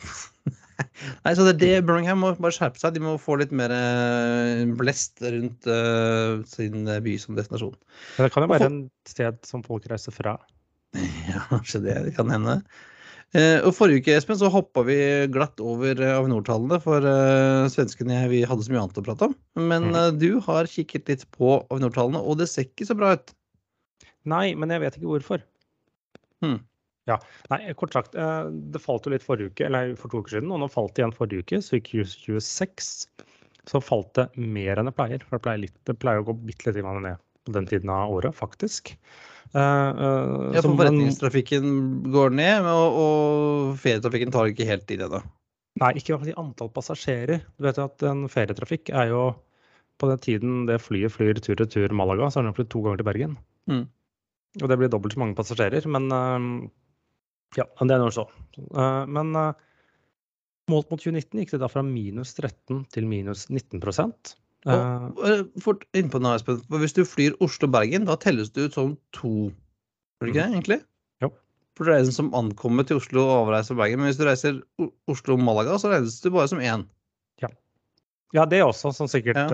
[1.25, 2.93] Nei, så det er det Birmingham må bare skjerpe seg.
[2.99, 7.73] De må få litt mer eh, blest rundt uh, sin by som destinasjon.
[8.19, 10.37] Men det kan jo være en sted som folk reiser fra.
[11.27, 11.97] Ja, kanskje det.
[12.07, 12.61] Det kan hende.
[13.37, 14.97] Eh, og Forrige uke Espen, så hoppa vi
[15.33, 19.35] glatt over eh, Avinor-tallene, for uh, svenskene vi hadde så mye annet å prate om.
[19.61, 23.35] Men uh, du har kikket litt på Avinor-tallene, og det ser ikke så bra ut.
[24.31, 25.45] Nei, men jeg vet ikke hvorfor.
[26.45, 26.63] Hmm.
[27.11, 27.21] Ja,
[27.53, 30.55] nei, Kort sagt, uh, det falt jo litt forrige uke, eller for to uker siden,
[30.55, 31.61] og nå falt det igjen forrige uke.
[31.67, 32.91] Så i Q26
[33.67, 35.23] så falt det mer enn det pleier.
[35.27, 38.17] For det pleier, litt, det pleier å gå bitte litt ned på den tiden av
[38.17, 38.95] året, faktisk.
[39.55, 41.67] Uh, ja, for forretningstrafikken
[42.13, 45.23] går ned, og, og ferietrafikken tar ikke helt i det, da?
[45.83, 47.45] Nei, ikke i hvert fall i antall passasjerer.
[47.57, 49.27] Du vet jo at en ferietrafikk er jo
[49.97, 53.07] På den tiden det flyet flyr tur-retur Malaga, så har den flydd to ganger til
[53.09, 53.37] Bergen.
[53.65, 53.87] Mm.
[54.61, 56.69] Og det blir dobbelt så mange passasjerer, men uh,
[57.57, 58.27] Ja, det er nå så.
[58.77, 59.33] Uh, men
[60.69, 63.81] målt mot 2019 gikk det da fra minus 13 til minus 19
[64.67, 66.59] og, uh, fort innpå nå, Espen.
[66.83, 69.53] Hvis du flyr Oslo-Bergen, da telles det ut som to.
[70.19, 70.57] Gjør det ikke det, mm.
[70.57, 70.81] egentlig?
[71.23, 71.31] Ja.
[71.79, 74.03] For det er en som ankommer til Oslo og avreiser Bergen.
[74.03, 74.59] Men hvis du reiser
[75.13, 76.87] Oslo-Malaga, så regnes du bare som én.
[77.45, 77.53] Ja.
[78.35, 79.49] ja, det er også, som sikkert ja.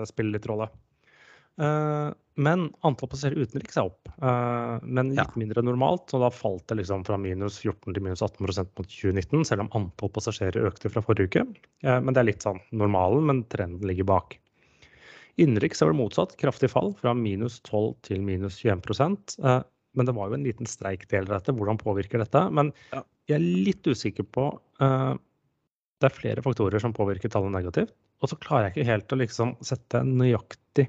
[0.00, 0.70] uh, spiller litt rolle.
[1.60, 5.38] Uh, men antall passasjerer utenriks er opp, uh, men litt ja.
[5.38, 6.08] mindre enn normalt.
[6.16, 9.70] Og da falt det liksom fra minus 14 til minus 18% mot 2019, selv om
[9.78, 11.44] antall passasjerer økte fra forrige uke.
[11.86, 14.38] Uh, men det er litt sånn normalen, men trenden ligger bak.
[15.40, 19.62] Innenriks er det motsatt, kraftig fall fra minus 12 til minus 21 eh,
[19.98, 21.54] Men det var jo en liten streik del av dette.
[21.56, 22.42] Hvordan påvirker dette?
[22.54, 24.46] Men jeg er litt usikker på
[24.82, 25.14] uh,
[25.98, 27.94] Det er flere faktorer som påvirker tallet negativt.
[28.22, 30.86] Og så klarer jeg ikke helt å liksom sette nøyaktig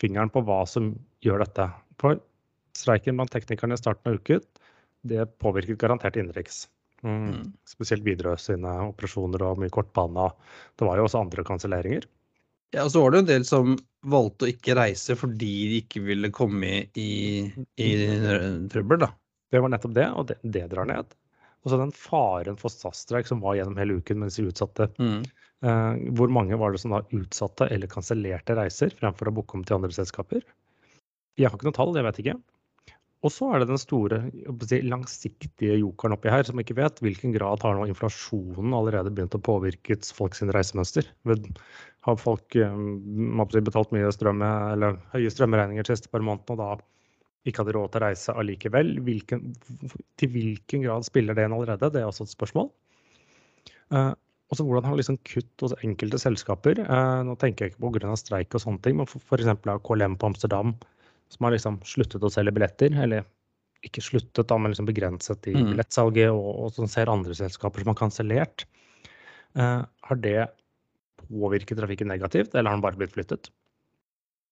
[0.00, 0.92] fingeren på hva som
[1.24, 1.68] gjør dette.
[2.00, 2.18] For
[2.76, 4.42] streiken blant teknikerne i starten av uken,
[5.06, 6.64] det påvirket garantert innenriks.
[7.04, 7.28] Mm.
[7.30, 7.44] Mm.
[7.68, 10.26] Spesielt Widerøe sine operasjoner og mye kortbane.
[10.76, 12.08] Det var jo også andre kanselleringer.
[12.74, 13.74] Ja, så var det en del som
[14.06, 17.10] valgte å ikke reise fordi de ikke ville komme i,
[17.76, 17.90] i
[18.70, 19.10] trøbbel, da.
[19.50, 21.16] Det var nettopp det, og det, det drar ned.
[21.64, 24.86] Og så den faren for SAS-streik som var gjennom hele uken mens de utsatte.
[25.02, 25.24] Mm.
[25.66, 29.66] Eh, hvor mange var det som da utsatte eller kansellerte reiser fremfor å booke om
[29.66, 30.46] til andre selskaper?
[31.36, 32.36] Jeg har ikke noe tall, jeg vet ikke.
[33.20, 34.18] Og så er det den store
[34.64, 39.36] si, langsiktige jokeren oppi her, som ikke vet hvilken grad har nå inflasjonen allerede begynt
[39.36, 41.08] å påvirke folks reisemønster.
[42.08, 47.60] Har folk um, betalt mye strøm, eller høye strømregninger siste par månedene og da ikke
[47.60, 48.94] hadde råd til å reise allikevel?
[49.04, 49.52] Hvilken,
[50.20, 51.92] til hvilken grad spiller det inn allerede?
[51.92, 52.70] Det er også et spørsmål.
[53.92, 54.14] Uh,
[54.50, 56.80] og så hvordan har liksom kutt hos enkelte selskaper.
[56.88, 59.52] Uh, nå tenker jeg ikke på grunn av streik og sånne ting, men f.eks.
[59.84, 60.72] KLM på Amsterdam
[61.30, 63.24] som har liksom sluttet å selge billetter, eller
[63.86, 65.70] ikke sluttet, da, men liksom begrenset i Mm.
[65.72, 68.66] billettsalget, og, og som ser andre selskaper som har kansellert.
[69.56, 70.50] Eh, har det
[71.22, 73.48] påvirket trafikken negativt, eller har den bare blitt flyttet?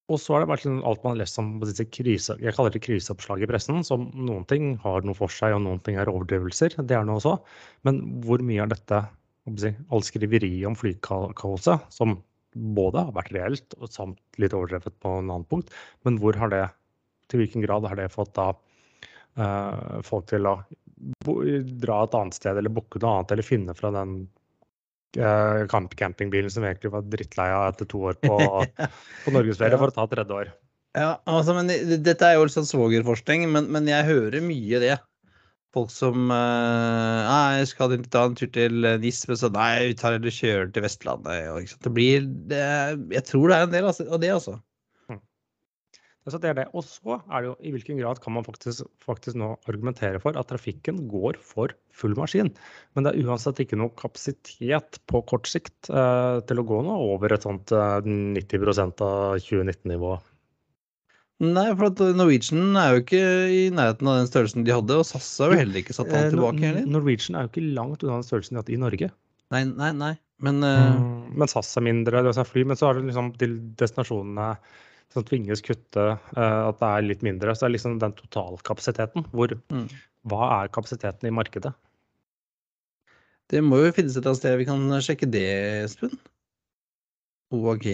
[0.09, 2.73] Og så har det vært liksom alt man har lest om disse krise, jeg kaller
[2.73, 6.09] det kriseoppslag i pressen, som noen ting har noe for seg, og noen ting er
[6.09, 6.79] overdrivelser.
[6.81, 7.35] Det er noe også.
[7.85, 9.03] Men hvor mye av dette,
[9.49, 12.17] alt all skriveriet om flykaoset, som
[12.59, 15.73] både har vært reelt og samt litt overdrevet på en annen punkt,
[16.07, 16.65] men hvor har det,
[17.31, 18.51] til hvilken grad har det fått da
[19.39, 20.59] eh, folk til å
[21.25, 21.41] bo,
[21.83, 24.21] dra et annet sted eller booke noe annet, eller finne fra den
[25.19, 25.65] uh,
[25.99, 28.39] campingbilen som egentlig var drittlei av etter to år på,
[29.25, 30.51] på norgesferie, for å ta tredje år.
[30.99, 31.69] Ja, altså, men
[32.03, 34.97] Dette er jo litt sånn svogerforskning, men, men jeg hører mye det.
[35.77, 39.99] Folk som eh, Nei, jeg skal ta en tur til NIS, men så nei, vi
[40.01, 41.51] tar eller kjører til Vestlandet.
[41.53, 41.75] Og?
[41.85, 42.65] Det blir det,
[43.13, 44.57] Jeg tror det er en del av det, altså.
[46.29, 46.67] Så det er det.
[46.77, 50.37] Og så er det jo i hvilken grad kan man faktisk, faktisk nå argumentere for
[50.37, 52.51] at trafikken går for full maskin.
[52.95, 56.99] Men det er uansett ikke noe kapasitet på kort sikt eh, til å gå nå
[57.15, 58.69] over et sånt eh, 90
[59.07, 60.35] av 2019-nivået.
[61.39, 63.21] Nei, for at Norwegian er jo ikke
[63.55, 66.25] i nærheten av den størrelsen de hadde, og SAS har jo heller ikke satt alt
[66.27, 66.89] Eh, tilbake heller.
[66.91, 69.11] Norwegian er jo ikke langt unna den størrelsen de hadde i Norge.
[69.55, 70.11] Nei, nei, nei.
[70.43, 73.31] Men eh, Mm, Men SAS er mindre, det er fly, men så er det liksom
[73.39, 74.49] til destinasjonene
[75.15, 76.05] som tvinges kutte,
[76.37, 77.55] uh, at det er litt mindre.
[77.55, 79.25] Så det er liksom den totalkapasiteten.
[79.33, 79.87] Hvor, Mm.
[80.29, 81.73] Hva er kapasiteten i markedet?
[83.49, 85.47] det må jo finnes et sted vi kan sjekke det,
[85.87, 86.11] Espen.
[87.55, 87.87] OAG.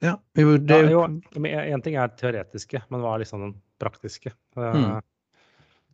[0.00, 1.04] Ja, vi burde Ja,
[1.60, 4.32] Én ting er teoretiske, men hva er liksom den praktiske?
[4.56, 5.00] Mm.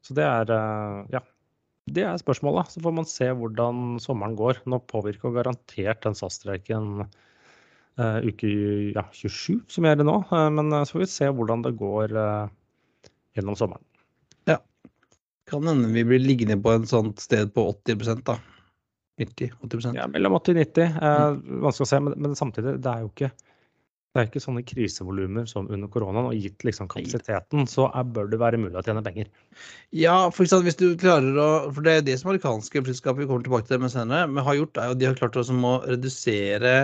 [0.04, 1.22] Så det er eh, ja.
[1.84, 2.70] Det er spørsmålet.
[2.72, 4.62] Så får man se hvordan sommeren går.
[4.70, 7.02] Nå påvirker garantert den SAS-streiken
[8.00, 8.52] uh, uke
[8.94, 10.14] ja, 27, som gjør det nå.
[10.30, 12.48] Uh, men så får vi se hvordan det går uh,
[13.36, 13.84] gjennom sommeren.
[14.48, 14.62] Ja.
[15.50, 18.38] kan hende vi blir liggende på et sånt sted på 80% da.
[19.20, 21.00] 90-80 Ja, mellom 80 og 90.
[21.08, 21.24] Eh,
[21.64, 23.34] vanskelig å se, men, men samtidig, det er jo ikke
[24.14, 26.28] det er ikke sånne krisevolumer som under koronaen.
[26.30, 29.30] Og gitt liksom kapasiteten, så er, bør det være mulig å tjene penger.
[29.90, 33.26] Ja, for eksempel, hvis du klarer å For det er det som amerikanske flyselskaper vi
[33.26, 35.74] kommer tilbake til det med senere, men har gjort, er jo de har klart å
[35.82, 36.76] redusere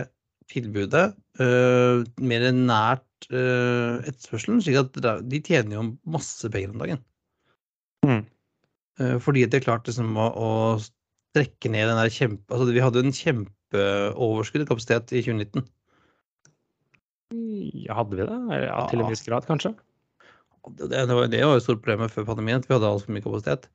[0.50, 1.04] tilbudet
[1.38, 7.04] øh, mer nært øh, etterspørselen, slik at de tjener jo masse penger om dagen.
[8.08, 8.24] Mm.
[8.98, 10.50] Eh, fordi at de har klart liksom å, å
[11.30, 12.46] strekke ned den der kjempe...
[12.50, 15.66] Altså vi hadde en kjempeoverskudd i kapasitet i 2019.
[17.86, 18.38] Ja, hadde vi det?
[18.66, 19.74] Ja, til en viss grad, kanskje.
[20.76, 23.14] Det, det, var, det var jo et stort problem før pandemien, at vi hadde altfor
[23.14, 23.68] mye kapasitet.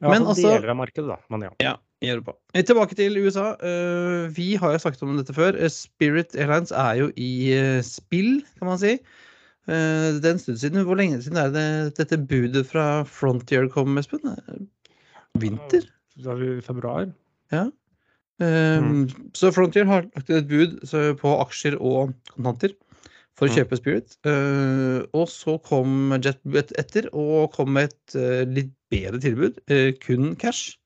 [0.00, 1.18] Ja, Men men altså- Deler av markedet, da.
[1.32, 1.52] Men ja.
[1.62, 2.34] Ja, i Europa.
[2.56, 3.52] Tilbake til USA.
[3.60, 5.56] Eh, vi har jo snakket om dette før.
[5.56, 8.98] Eh, Spirit Airlines er jo i eh, spill, kan man si.
[9.66, 10.84] Det er en stund siden.
[10.86, 14.36] Hvor lenge siden er det dette budet fra Frontier kom, Espen?
[15.42, 15.88] Vinter?
[16.22, 17.10] Da er vi i februar.
[17.52, 17.66] Ja.
[18.40, 18.88] Eh,
[19.36, 20.80] Så Frontier har lagt et bud
[21.20, 22.74] på aksjer og kontanter
[23.36, 23.56] for å Mm.
[23.58, 24.16] kjøpe Spirit.
[24.24, 29.92] Uh, og så kom JetBlue etter og kom med et uh, litt bedre tilbud, uh,
[30.00, 30.78] kun cash.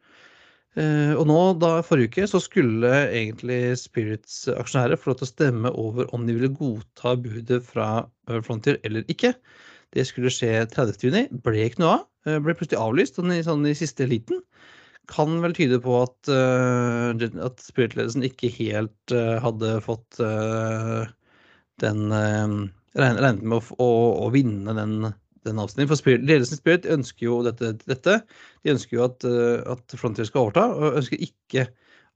[0.79, 5.31] Eh, og nå, da forrige uke, så skulle egentlig Spirits aksjonærer få lov til å
[5.33, 9.33] stemme over om de ville godta budet fra eh, Frontier eller ikke.
[9.91, 10.95] Det skulle skje 30.
[11.03, 11.25] juni.
[11.43, 12.05] Ble ikke noe av.
[12.45, 14.39] Ble plutselig avlyst sånn i, sånn i siste liten.
[15.11, 17.11] Kan vel tyde på at, uh,
[17.47, 21.09] at Spirit-ledelsen ikke helt uh, hadde fått uh,
[21.83, 23.91] den regnet med å, å,
[24.27, 24.97] å vinne den,
[25.47, 25.91] den avstemningen.
[25.91, 27.73] For Spirit, ledelsen i Spirit ønsker jo dette.
[27.87, 28.19] dette.
[28.65, 29.25] De ønsker jo at,
[29.71, 31.69] at Frontier skal overta, og ønsker ikke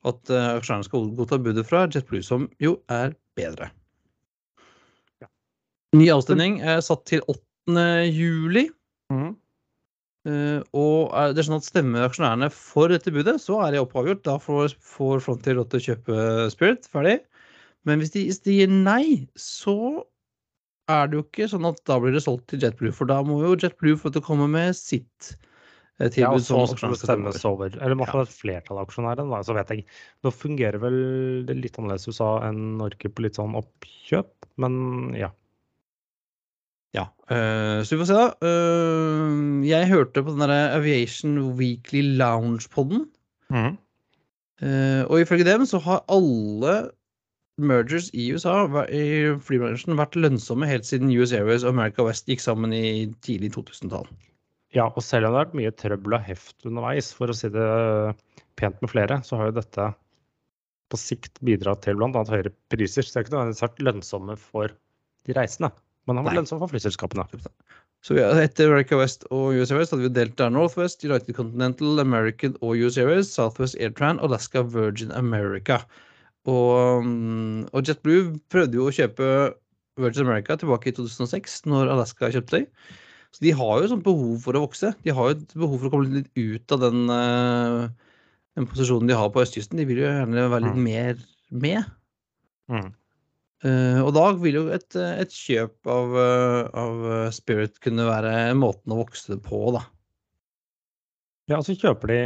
[0.05, 3.71] at aksjonærene skal godta budet fra JetBlue, som jo er bedre.
[5.95, 7.79] Ny avstemning er satt til 8.
[8.11, 8.67] juli.
[9.15, 9.35] Mhm.
[10.25, 14.25] Eh, og er det sånn at stemmer aksjonærene for dette budet, så er det oppavgjort.
[14.25, 16.89] Da får, får Frontier lov til å kjøpe Spirit.
[16.91, 17.19] Ferdig.
[17.85, 19.77] Men hvis de, hvis de gir nei, så
[20.93, 22.95] er det jo ikke sånn at da blir det solgt til JetBlue.
[22.97, 25.35] For da må jo JetBlue få til å komme med sitt
[26.01, 26.19] tilbud.
[26.19, 27.77] Ja, og så skal det stemmes over.
[27.79, 29.45] Eller i hvert fall et flertall av aksjonærene.
[29.47, 29.87] Så vet jeg.
[30.25, 30.99] Nå fungerer vel
[31.49, 34.33] det litt annerledes i USA enn Norge på litt sånn oppkjøp,
[34.65, 34.77] men
[35.19, 35.31] ja.
[36.95, 38.27] Ja, eh, så vi får se, da.
[38.47, 43.09] Eh, jeg hørte på den der Aviation Weekly Lounge-podden.
[44.63, 46.75] Eh, og ifølge dem så har alle
[47.59, 48.55] mergers i USA
[48.91, 53.53] i flybransjen vært lønnsomme helt siden US Airways og America West gikk sammen i tidlig
[53.55, 54.09] 2000-tall.
[54.75, 57.51] Ja, og selv om det har vært mye trøbbel og heft underveis, for å si
[57.55, 57.69] det
[58.59, 59.91] pent med flere, så har jo dette
[60.91, 62.11] på sikt bidratt til bl.a.
[62.11, 63.07] høyere priser.
[63.07, 64.75] Så det er ikke nødvendigvis vært lønnsomme for
[65.25, 65.71] de reisende,
[66.07, 66.35] men han Nei.
[66.39, 67.25] lønnsomme for flyselskapene.
[68.05, 72.57] Så vi, etter America West og US Airways hadde vi Delta Northwest, United Continental, American
[72.61, 75.79] og US Airways, Southwest Airtran, Alaska Virgin America.
[76.45, 79.31] Og, mm, og JetBlue prøvde jo å kjøpe
[79.97, 82.69] Virgin America tilbake i 2006, når Alaska kjøpte seg.
[83.35, 84.93] Så de har jo sånn behov for å vokse.
[85.03, 87.89] De har jo et behov for å komme litt ut av den, eh,
[88.59, 89.81] den posisjonen de har på østkysten.
[89.81, 90.85] De vil jo gjerne være litt Mm.
[90.85, 91.17] mer
[91.51, 91.85] med.
[92.71, 92.93] Mm.
[93.65, 98.53] Eh, og da vil jo et, et kjøp av, eh, av eh, Spirit kunne være
[98.61, 99.87] måten å vokse på, da.
[101.49, 102.21] Ja, og så kjøper de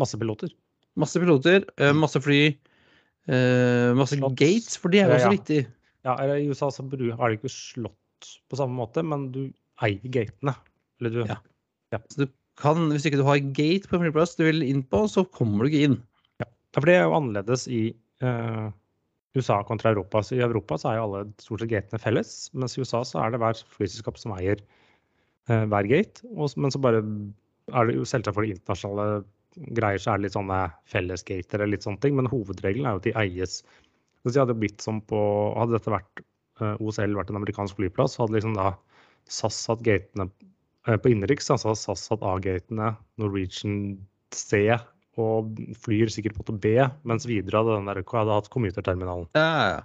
[0.00, 0.52] masse piloter.
[1.00, 2.42] Masse piloter, eh, masse fly,
[3.96, 4.36] masse slott.
[4.36, 5.32] gates, for de er jo også ja.
[5.32, 5.58] viktig.
[6.04, 9.46] Ja, I USA så har de ikke slått på samme måte, men du
[9.80, 10.52] eier gatene.
[11.00, 11.40] Eller du Ja.
[12.10, 15.04] Så du kan, hvis ikke du har gate på en flyplass du vil inn på,
[15.08, 15.98] så kommer du ikke inn.
[16.42, 17.82] Ja, for det er jo annerledes i
[18.20, 18.66] eh,
[19.34, 20.22] USA kontra Europa.
[20.22, 23.22] Så I Europa så er jo alle stort sett gatene felles, mens i USA så
[23.24, 24.60] er det hver flyselskap som eier
[25.50, 26.22] eh, hver gate.
[26.34, 29.24] Og, men så bare er det jo selvsagt for de internasjonale
[29.74, 33.02] greier så er det litt sånne fellesgater eller litt sånne ting, men hovedregelen er jo
[33.02, 33.60] at de eies.
[34.22, 35.20] Så de hadde blitt som på
[35.58, 36.24] Hadde dette vært
[36.62, 38.72] eh, OCL vært en amerikansk flyplass, så hadde liksom da
[39.30, 40.28] SAS hatt gatene
[40.88, 43.78] eh, på innenriks, altså hadde SAS hatt A-gatene, Norwegian
[44.34, 44.66] C
[45.20, 46.76] og flyr sikkert på til B,
[47.08, 49.28] mens videre hadde den der hadde hatt commuterterminalen.
[49.36, 49.82] Ja, ja, ja.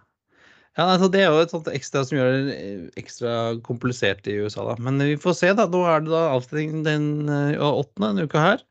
[0.80, 3.32] Altså Det er jo et sånt ekstra som gjør det eh, ekstra
[3.66, 4.64] komplisert i USA.
[4.70, 4.76] da.
[4.80, 5.54] Men vi får se.
[5.58, 5.68] da.
[5.68, 8.66] Nå er det da avstemning den eh, åttende denne uka her.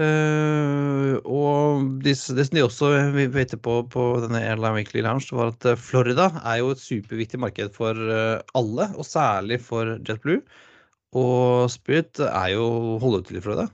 [0.00, 2.88] Uh, og det, som de også
[3.34, 7.74] vet på på denne Airline Weekly Lounge, var at Florida er jo et superviktig marked
[7.76, 7.98] for
[8.56, 10.40] alle, og særlig for JetBlue.
[11.20, 13.68] Og Spirit er jo holder til i Florida.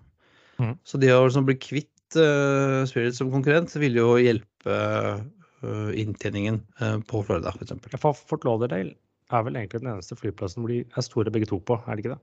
[0.57, 0.77] Mhm.
[0.89, 6.63] Så det å liksom bli kvitt uh, Spirit som konkurrent vil jo hjelpe uh, inntjeningen
[6.81, 7.75] uh, på Florida, f.eks.
[8.01, 8.95] For Fort Lauderdale
[9.35, 12.05] er vel egentlig den eneste flyplassen hvor de er store begge to på, er det
[12.05, 12.21] ikke det?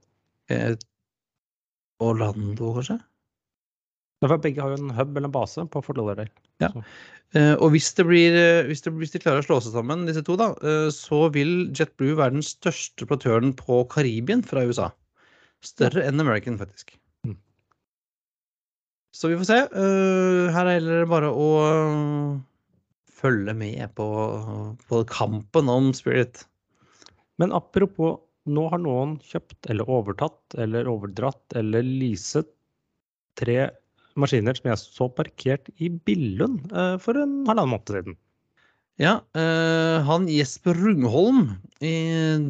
[0.53, 0.75] Eh,
[2.03, 2.99] Orlando, kanskje?
[4.23, 6.31] For begge har jo en hub eller en base på Fort Lauderdale.
[6.63, 6.69] Ja.
[7.35, 10.05] Eh, og hvis, det blir, eh, hvis, det, hvis de klarer å slå seg sammen,
[10.07, 14.91] disse to, da, eh, så vil JetBlue være den største operatøren på Karibien fra USA.
[15.65, 16.95] Større enn American, faktisk.
[19.13, 19.59] Så vi får se.
[19.61, 22.39] Eh, her gjelder det bare å eh,
[23.13, 24.07] følge med på,
[24.89, 26.47] på kampen om Spirit.
[27.41, 28.17] Men apropos,
[28.49, 32.49] nå har noen kjøpt eller overtatt eller overdratt eller leaset
[33.39, 33.69] tre
[34.19, 38.19] maskiner som jeg så parkert i Billund eh, for en halvannen måned siden.
[39.01, 39.15] Ja,
[40.05, 41.47] han Jesper Rungholm
[41.81, 41.95] i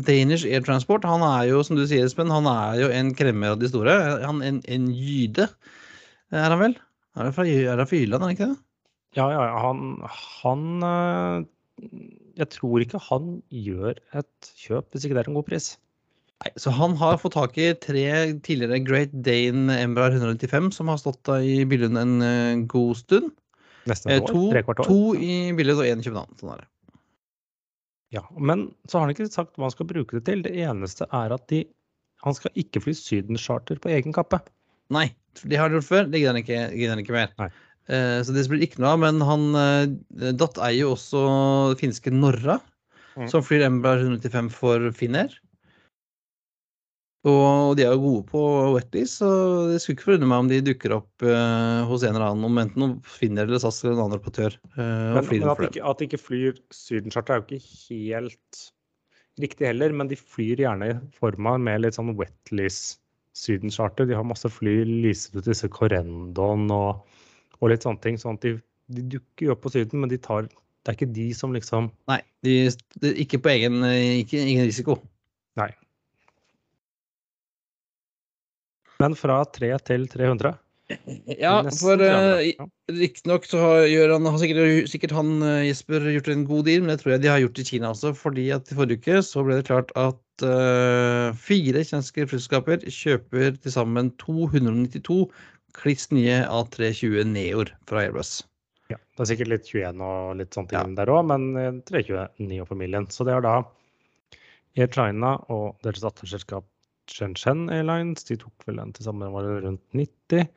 [0.04, 3.54] Danish Air Transport, han er jo, som du sier, Espen, han er jo en kremmer
[3.54, 3.93] av de store.
[4.26, 5.47] Han en, en jyde,
[6.39, 6.76] er han vel?
[7.13, 8.60] Er det fra, er det fra Jylland, er han ikke det?
[9.13, 9.82] Ja, ja, ja, han,
[10.41, 11.43] han eh,
[12.39, 15.67] Jeg tror ikke han gjør et kjøp hvis ikke det er en god pris.
[16.41, 18.08] Nei, så han har fått tak i tre
[18.43, 23.30] tidligere Great Dane Embraer 195 som har stått i Billund en eh, god stund.
[23.89, 24.63] Nesten Eh, et år.
[24.63, 24.82] år.
[24.88, 26.34] to i Billund og én i København.
[26.39, 26.69] Sånn er det.
[28.13, 30.41] Ja, men så har han ikke sagt hva han skal bruke det til.
[30.46, 31.63] Det eneste er at de,
[32.26, 34.41] han skal ikke fly sydencharter på egen kappe.
[34.91, 35.08] Nei,
[35.43, 36.10] det har han gjort før.
[36.10, 37.54] Det gidder han ikke, gidder han ikke mer.
[37.88, 39.02] Eh, så det blir ikke noe av.
[39.06, 41.24] Men han uh, Datt eier jo også
[41.80, 42.60] finske Norra,
[43.13, 43.28] Mm.
[43.30, 45.36] som flyr Embraer 195 for Finnair.
[47.30, 48.39] Og de er jo gode på
[48.74, 49.28] wetlease, så
[49.69, 52.58] det skulle ikke forundre meg om de dukker opp uh, hos en eller annen, om
[52.60, 54.58] enten noen Finnair eller SAS eller en annen operatør.
[54.74, 58.63] Uh, Men, men at, de ikke, at de ikke flyr sydencharter er jo ikke helt
[59.46, 62.98] riktig heller, men de flyr gjerne i form av med litt sånn wetlease
[63.38, 64.08] sydencharter.
[64.10, 67.04] De har masse fly leaset ut disse Corendon og,
[67.60, 68.19] og litt sånne ting.
[68.22, 68.56] sånn at de,
[68.93, 72.19] de dukker opp på Syden, men de tar, det er ikke de som liksom Nei,
[72.46, 72.58] de,
[73.00, 75.00] de, ikke på egen ikke, ingen risiko.
[75.60, 75.72] Nei.
[79.04, 80.56] Men fra 3 til 300?
[81.39, 86.29] Ja, for 300, uh, riktignok så har, han, har sikkert, sikkert han eh, Jesper gjort
[86.33, 88.13] en god deal, men det tror jeg de har gjort i Kina også.
[88.17, 93.60] fordi at i forrige uke så ble det klart at uh, fire kjenske flyselskaper kjøper
[93.63, 95.21] til sammen 292
[95.77, 98.41] kliss nye A320 Neoer fra Airbus.
[98.91, 100.83] Ja, det er sikkert litt 21 og litt ting Ja.
[101.00, 103.08] der òg, men 320 Neo-familien.
[103.10, 103.56] Så det er da
[104.77, 106.67] Air China og deres datterselskap
[107.12, 108.25] Shenzhen Airlines.
[108.27, 110.47] De tok vel den til sammen var det rundt 90.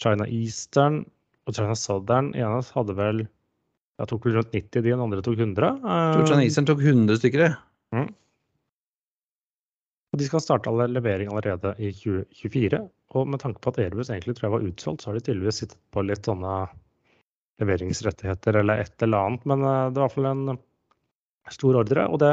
[0.00, 1.04] China Eastern
[1.46, 5.38] og China Southern ene hadde vel ja, tok vel rundt 90, de den andre tok
[5.38, 5.70] 100.
[6.26, 7.46] China Eastern tok 100 stykker.
[7.46, 8.08] jeg.
[10.16, 12.80] Og de skal starte alle levering allerede i 2024.
[13.16, 15.62] Og med tanke på at Airbus egentlig tror jeg var utsolgt, så har de tydeligvis
[15.62, 16.52] sittet på litt sånne
[17.60, 19.44] leveringsrettigheter eller et eller annet.
[19.48, 20.58] Men det var i hvert fall en
[21.52, 22.06] stor ordre.
[22.08, 22.32] Og det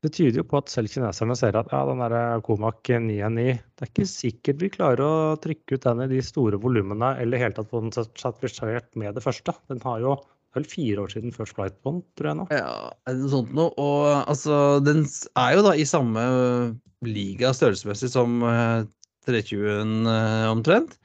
[0.00, 3.84] Det tyder jo på at selv kineserne ser at ja, den der Comac 919 Det
[3.84, 7.42] er ikke sikkert vi klarer å trykke ut den i de store volumene eller i
[7.42, 9.52] hele tatt få den sertifisert med det første.
[9.68, 10.14] Den har jo
[10.56, 12.46] vel fire år siden First Flight Bond, tror jeg nå.
[12.54, 12.70] Ja,
[13.06, 13.74] er det sånt noe?
[13.76, 15.04] Og altså, den
[15.38, 16.24] er jo da i samme
[17.06, 18.80] liga størrelsesmessig som uh,
[19.28, 20.96] 320-en uh, omtrent.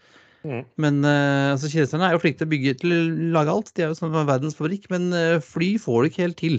[0.45, 0.63] Mm.
[0.81, 3.01] Men uh, altså, kineserne er jo flinke til å bygge til å
[3.35, 3.73] lage alt.
[3.75, 5.11] De er jo sånn verdens fabrikk, men
[5.43, 6.57] fly får det ikke helt til.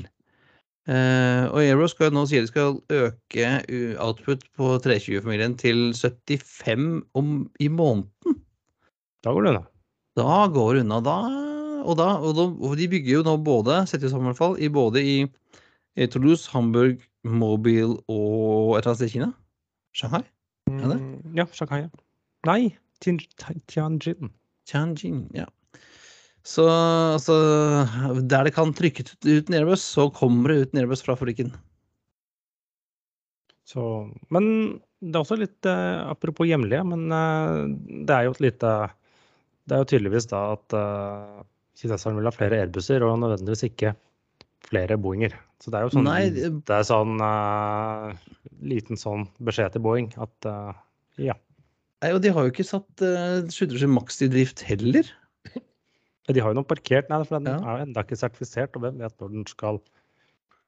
[0.87, 7.01] Uh, og Aero skal nå sier de skal øke uh, output på 320-familien til 75
[7.18, 8.37] om, i måneden.
[9.26, 9.64] Da går det unna.
[10.16, 11.01] Da går det unna.
[11.03, 11.16] Da,
[11.82, 14.55] og, da, og, da, og de bygger jo nå både, setter sammen i hvert fall,
[14.62, 15.16] i både i,
[15.99, 19.32] i Toulouse, Hamburg, Mobile og et eller annet sted i Kina.
[19.97, 20.22] Shanghai?
[20.70, 21.01] Er det?
[21.03, 21.82] Mm, ja, Shanghai.
[22.47, 24.30] Nei, Tianjin.
[24.66, 25.51] Tianjin, ja.
[26.47, 27.37] Så altså,
[28.23, 31.51] der det kan trykke ut, Airbus, så kommer det ut Airbus fra fabrikken.
[33.67, 33.83] Så,
[34.31, 34.47] men
[35.03, 37.65] det er også litt eh, Apropos hjemlige, men eh,
[38.07, 38.75] det er jo et lite
[39.67, 41.41] Det er jo tydeligvis da at eh,
[41.83, 43.97] kineserne vil ha flere Airbuser og nødvendigvis ikke
[44.67, 45.35] flere boinger.
[45.63, 48.31] Så det er jo sånn Nei, det- er sånn eh,
[48.71, 50.73] liten sånn beskjed til Boeing at eh,
[51.27, 51.37] ja.
[52.05, 55.09] Nei, og de har jo ikke satt uh, 737 Max i drift heller.
[56.27, 57.59] De har jo noen parkert, nei, for den Ja.
[57.61, 59.79] er jo enda ikke sertifisert, og hvem vet når den skal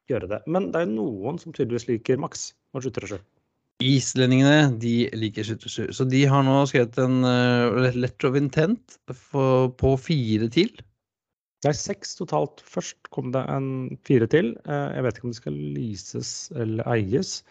[0.09, 0.43] gjøre det.
[0.47, 3.19] Men det er jo noen som tydeligvis liker Max og 737.
[3.81, 9.69] Islendingene de liker 737, så de har nå skrevet en uh, letter of intent for,
[9.79, 10.73] på fire til.
[11.63, 12.61] Det er seks totalt.
[12.63, 14.53] Først kom det en fire til.
[14.67, 17.43] Uh, Jeg vet ikke om de skal leases eller eies.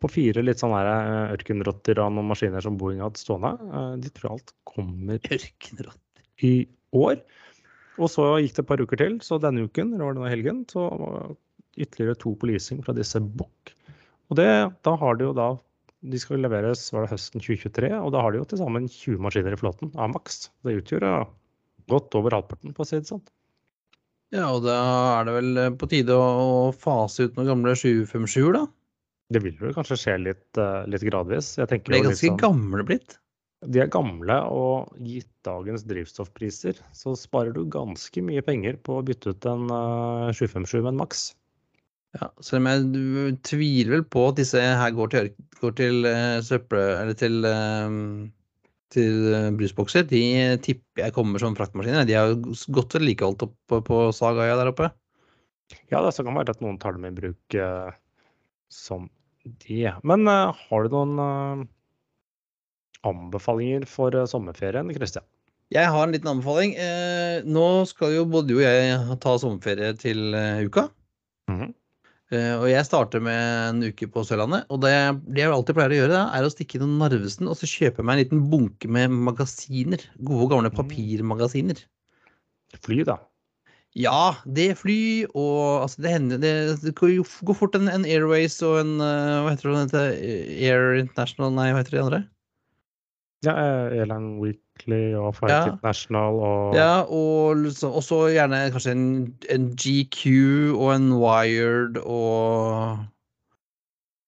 [0.00, 0.88] På fire litt sånne her,
[1.28, 3.52] uh, ørkenrotter av noen maskiner som Boeing hadde stående.
[3.68, 6.24] Uh, De tror alt kommer Ørkenrotter.
[6.44, 7.20] i år.
[8.00, 10.30] Og så gikk det et par uker til, så denne uken, eller var det nå
[10.32, 13.74] helgen, så det ytterligere to på leasing fra disse Bukk.
[14.30, 14.48] Og det,
[14.86, 15.52] da har de jo da
[16.04, 19.22] De skal leveres var det høsten 2023, og da har de jo til sammen 20
[19.24, 20.50] maskiner i flåten av Max.
[20.66, 21.22] Det utgjør ja,
[21.88, 23.22] godt over halvparten, for å si det sånn.
[24.34, 24.76] Ja, og da
[25.20, 28.64] er det vel eh, på tide å, fase ut noen gamle 757-er, da.
[29.32, 31.54] Det vil vel kanskje skje litt, eh, litt gradvis.
[31.60, 33.16] Jeg tenker De er ganske sånn- gamle blitt.
[33.64, 39.04] De er gamle, og gitt dagens drivstoffpriser, så sparer du ganske mye penger på å
[39.06, 41.22] bytte ut en eh, 757 med en maks.
[42.14, 45.30] Ja, selv om jeg tviler vel på at disse her går til,
[45.62, 46.84] går til uh, søppel...
[47.00, 48.28] Eller til, uh,
[48.94, 50.04] til eh, brusbokser.
[50.06, 50.20] De
[50.62, 52.06] tipper jeg kommer som fraktmaskiner.
[52.06, 54.92] De har jo s- godt vedlikeholdt opp på Sagaia der oppe.
[55.90, 57.90] Ja, det kan være at noen tar dem i bruk eh,
[58.70, 59.08] som
[59.64, 59.96] det.
[60.06, 61.64] Men eh, har du noen eh,
[63.06, 65.24] anbefalinger for eh, sommerferien, Christian?
[65.72, 66.74] Jeg har en liten anbefaling.
[66.76, 70.88] Eh, nå skal jo både du og jeg ta sommerferie til eh, uka.
[71.50, 71.72] Mhm.
[72.32, 73.36] Eh, og jeg starter med
[73.68, 74.64] en uke på Sørlandet.
[74.72, 74.92] Og det,
[75.28, 78.02] det jeg alltid pleier å gjøre, da, er å stikke innom Narvesen og så kjøpe
[78.02, 80.02] meg en liten bunke med magasiner.
[80.20, 80.78] Gode, gamle Mm.
[80.80, 81.84] papirmagasiner.
[82.82, 83.18] Fly, da.
[83.94, 86.52] Ja, det fly og altså det hender Det,
[86.82, 90.02] det går fort en, en Airways og en Hva heter det?
[90.66, 92.20] Air International Nei, hva heter det andre?
[93.44, 95.62] Ja, eh, Airline Weekly og Fight Ja.
[95.72, 102.98] International og Ja, og liksom- også gjerne kanskje en, en GQ og en Wired og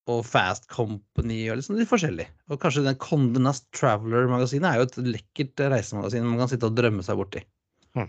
[0.07, 2.27] og Fast Company og liksom litt forskjellig.
[2.49, 7.03] Og kanskje den Condenast Traveler-magasinet er jo et lekkert reisemagasin man kan sitte og drømme
[7.03, 7.41] seg borti.
[7.93, 8.07] Hmm.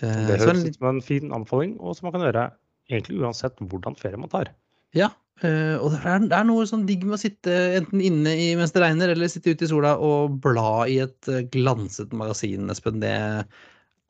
[0.00, 2.48] Det høres ut som en fin anbefaling, og som man kan gjøre
[2.90, 4.50] egentlig uansett hvordan ferie man tar.
[4.92, 5.10] Ja,
[5.44, 8.50] eh, og det er, det er noe sånn digg med å sitte enten inne i,
[8.58, 12.70] mens det regner, eller sitte ute i sola og bla i et eh, glanset magasin,
[12.72, 13.02] Espen.
[13.02, 13.16] Det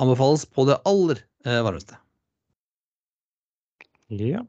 [0.02, 1.96] anbefales på det aller uh, varmeste.
[4.12, 4.44] Ja.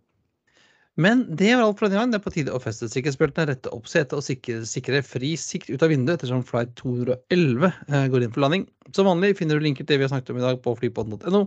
[0.98, 2.14] Men det var alt for denne gang.
[2.14, 5.70] Det er på tide å feste sikkerhetsbeltene, rette opp setet og sikre, sikre fri sikt
[5.70, 8.66] ut av vinduet ettersom flight 211 uh, går inn for landing.
[8.98, 11.46] Som vanlig finner du linker til det vi har snakket om i dag på flypodden.no.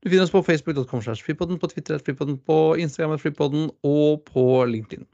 [0.00, 5.04] Du finner oss på facebook.com på Twitter på Instagram at flypodden og på LinkedIn.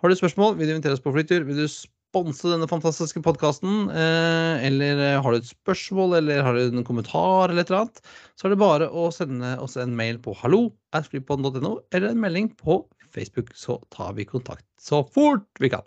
[0.00, 3.90] Har du spørsmål, vil du invitere oss på flytur, vil du sponse denne fantastiske podkasten,
[3.92, 7.84] eh, eller eh, har du et spørsmål, eller har du en kommentar, eller et eller
[7.84, 8.00] annet,
[8.34, 12.24] så er det bare å sende oss en mail på hallo at flypodden.no, eller en
[12.24, 12.80] melding på
[13.12, 15.84] Facebook, så tar vi kontakt så fort vi kan.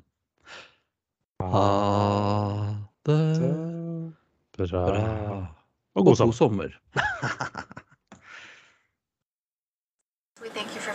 [1.41, 1.67] Ha
[3.09, 3.19] det
[4.53, 4.85] Bra.
[4.85, 5.39] bra.
[5.97, 6.77] Og god sommer.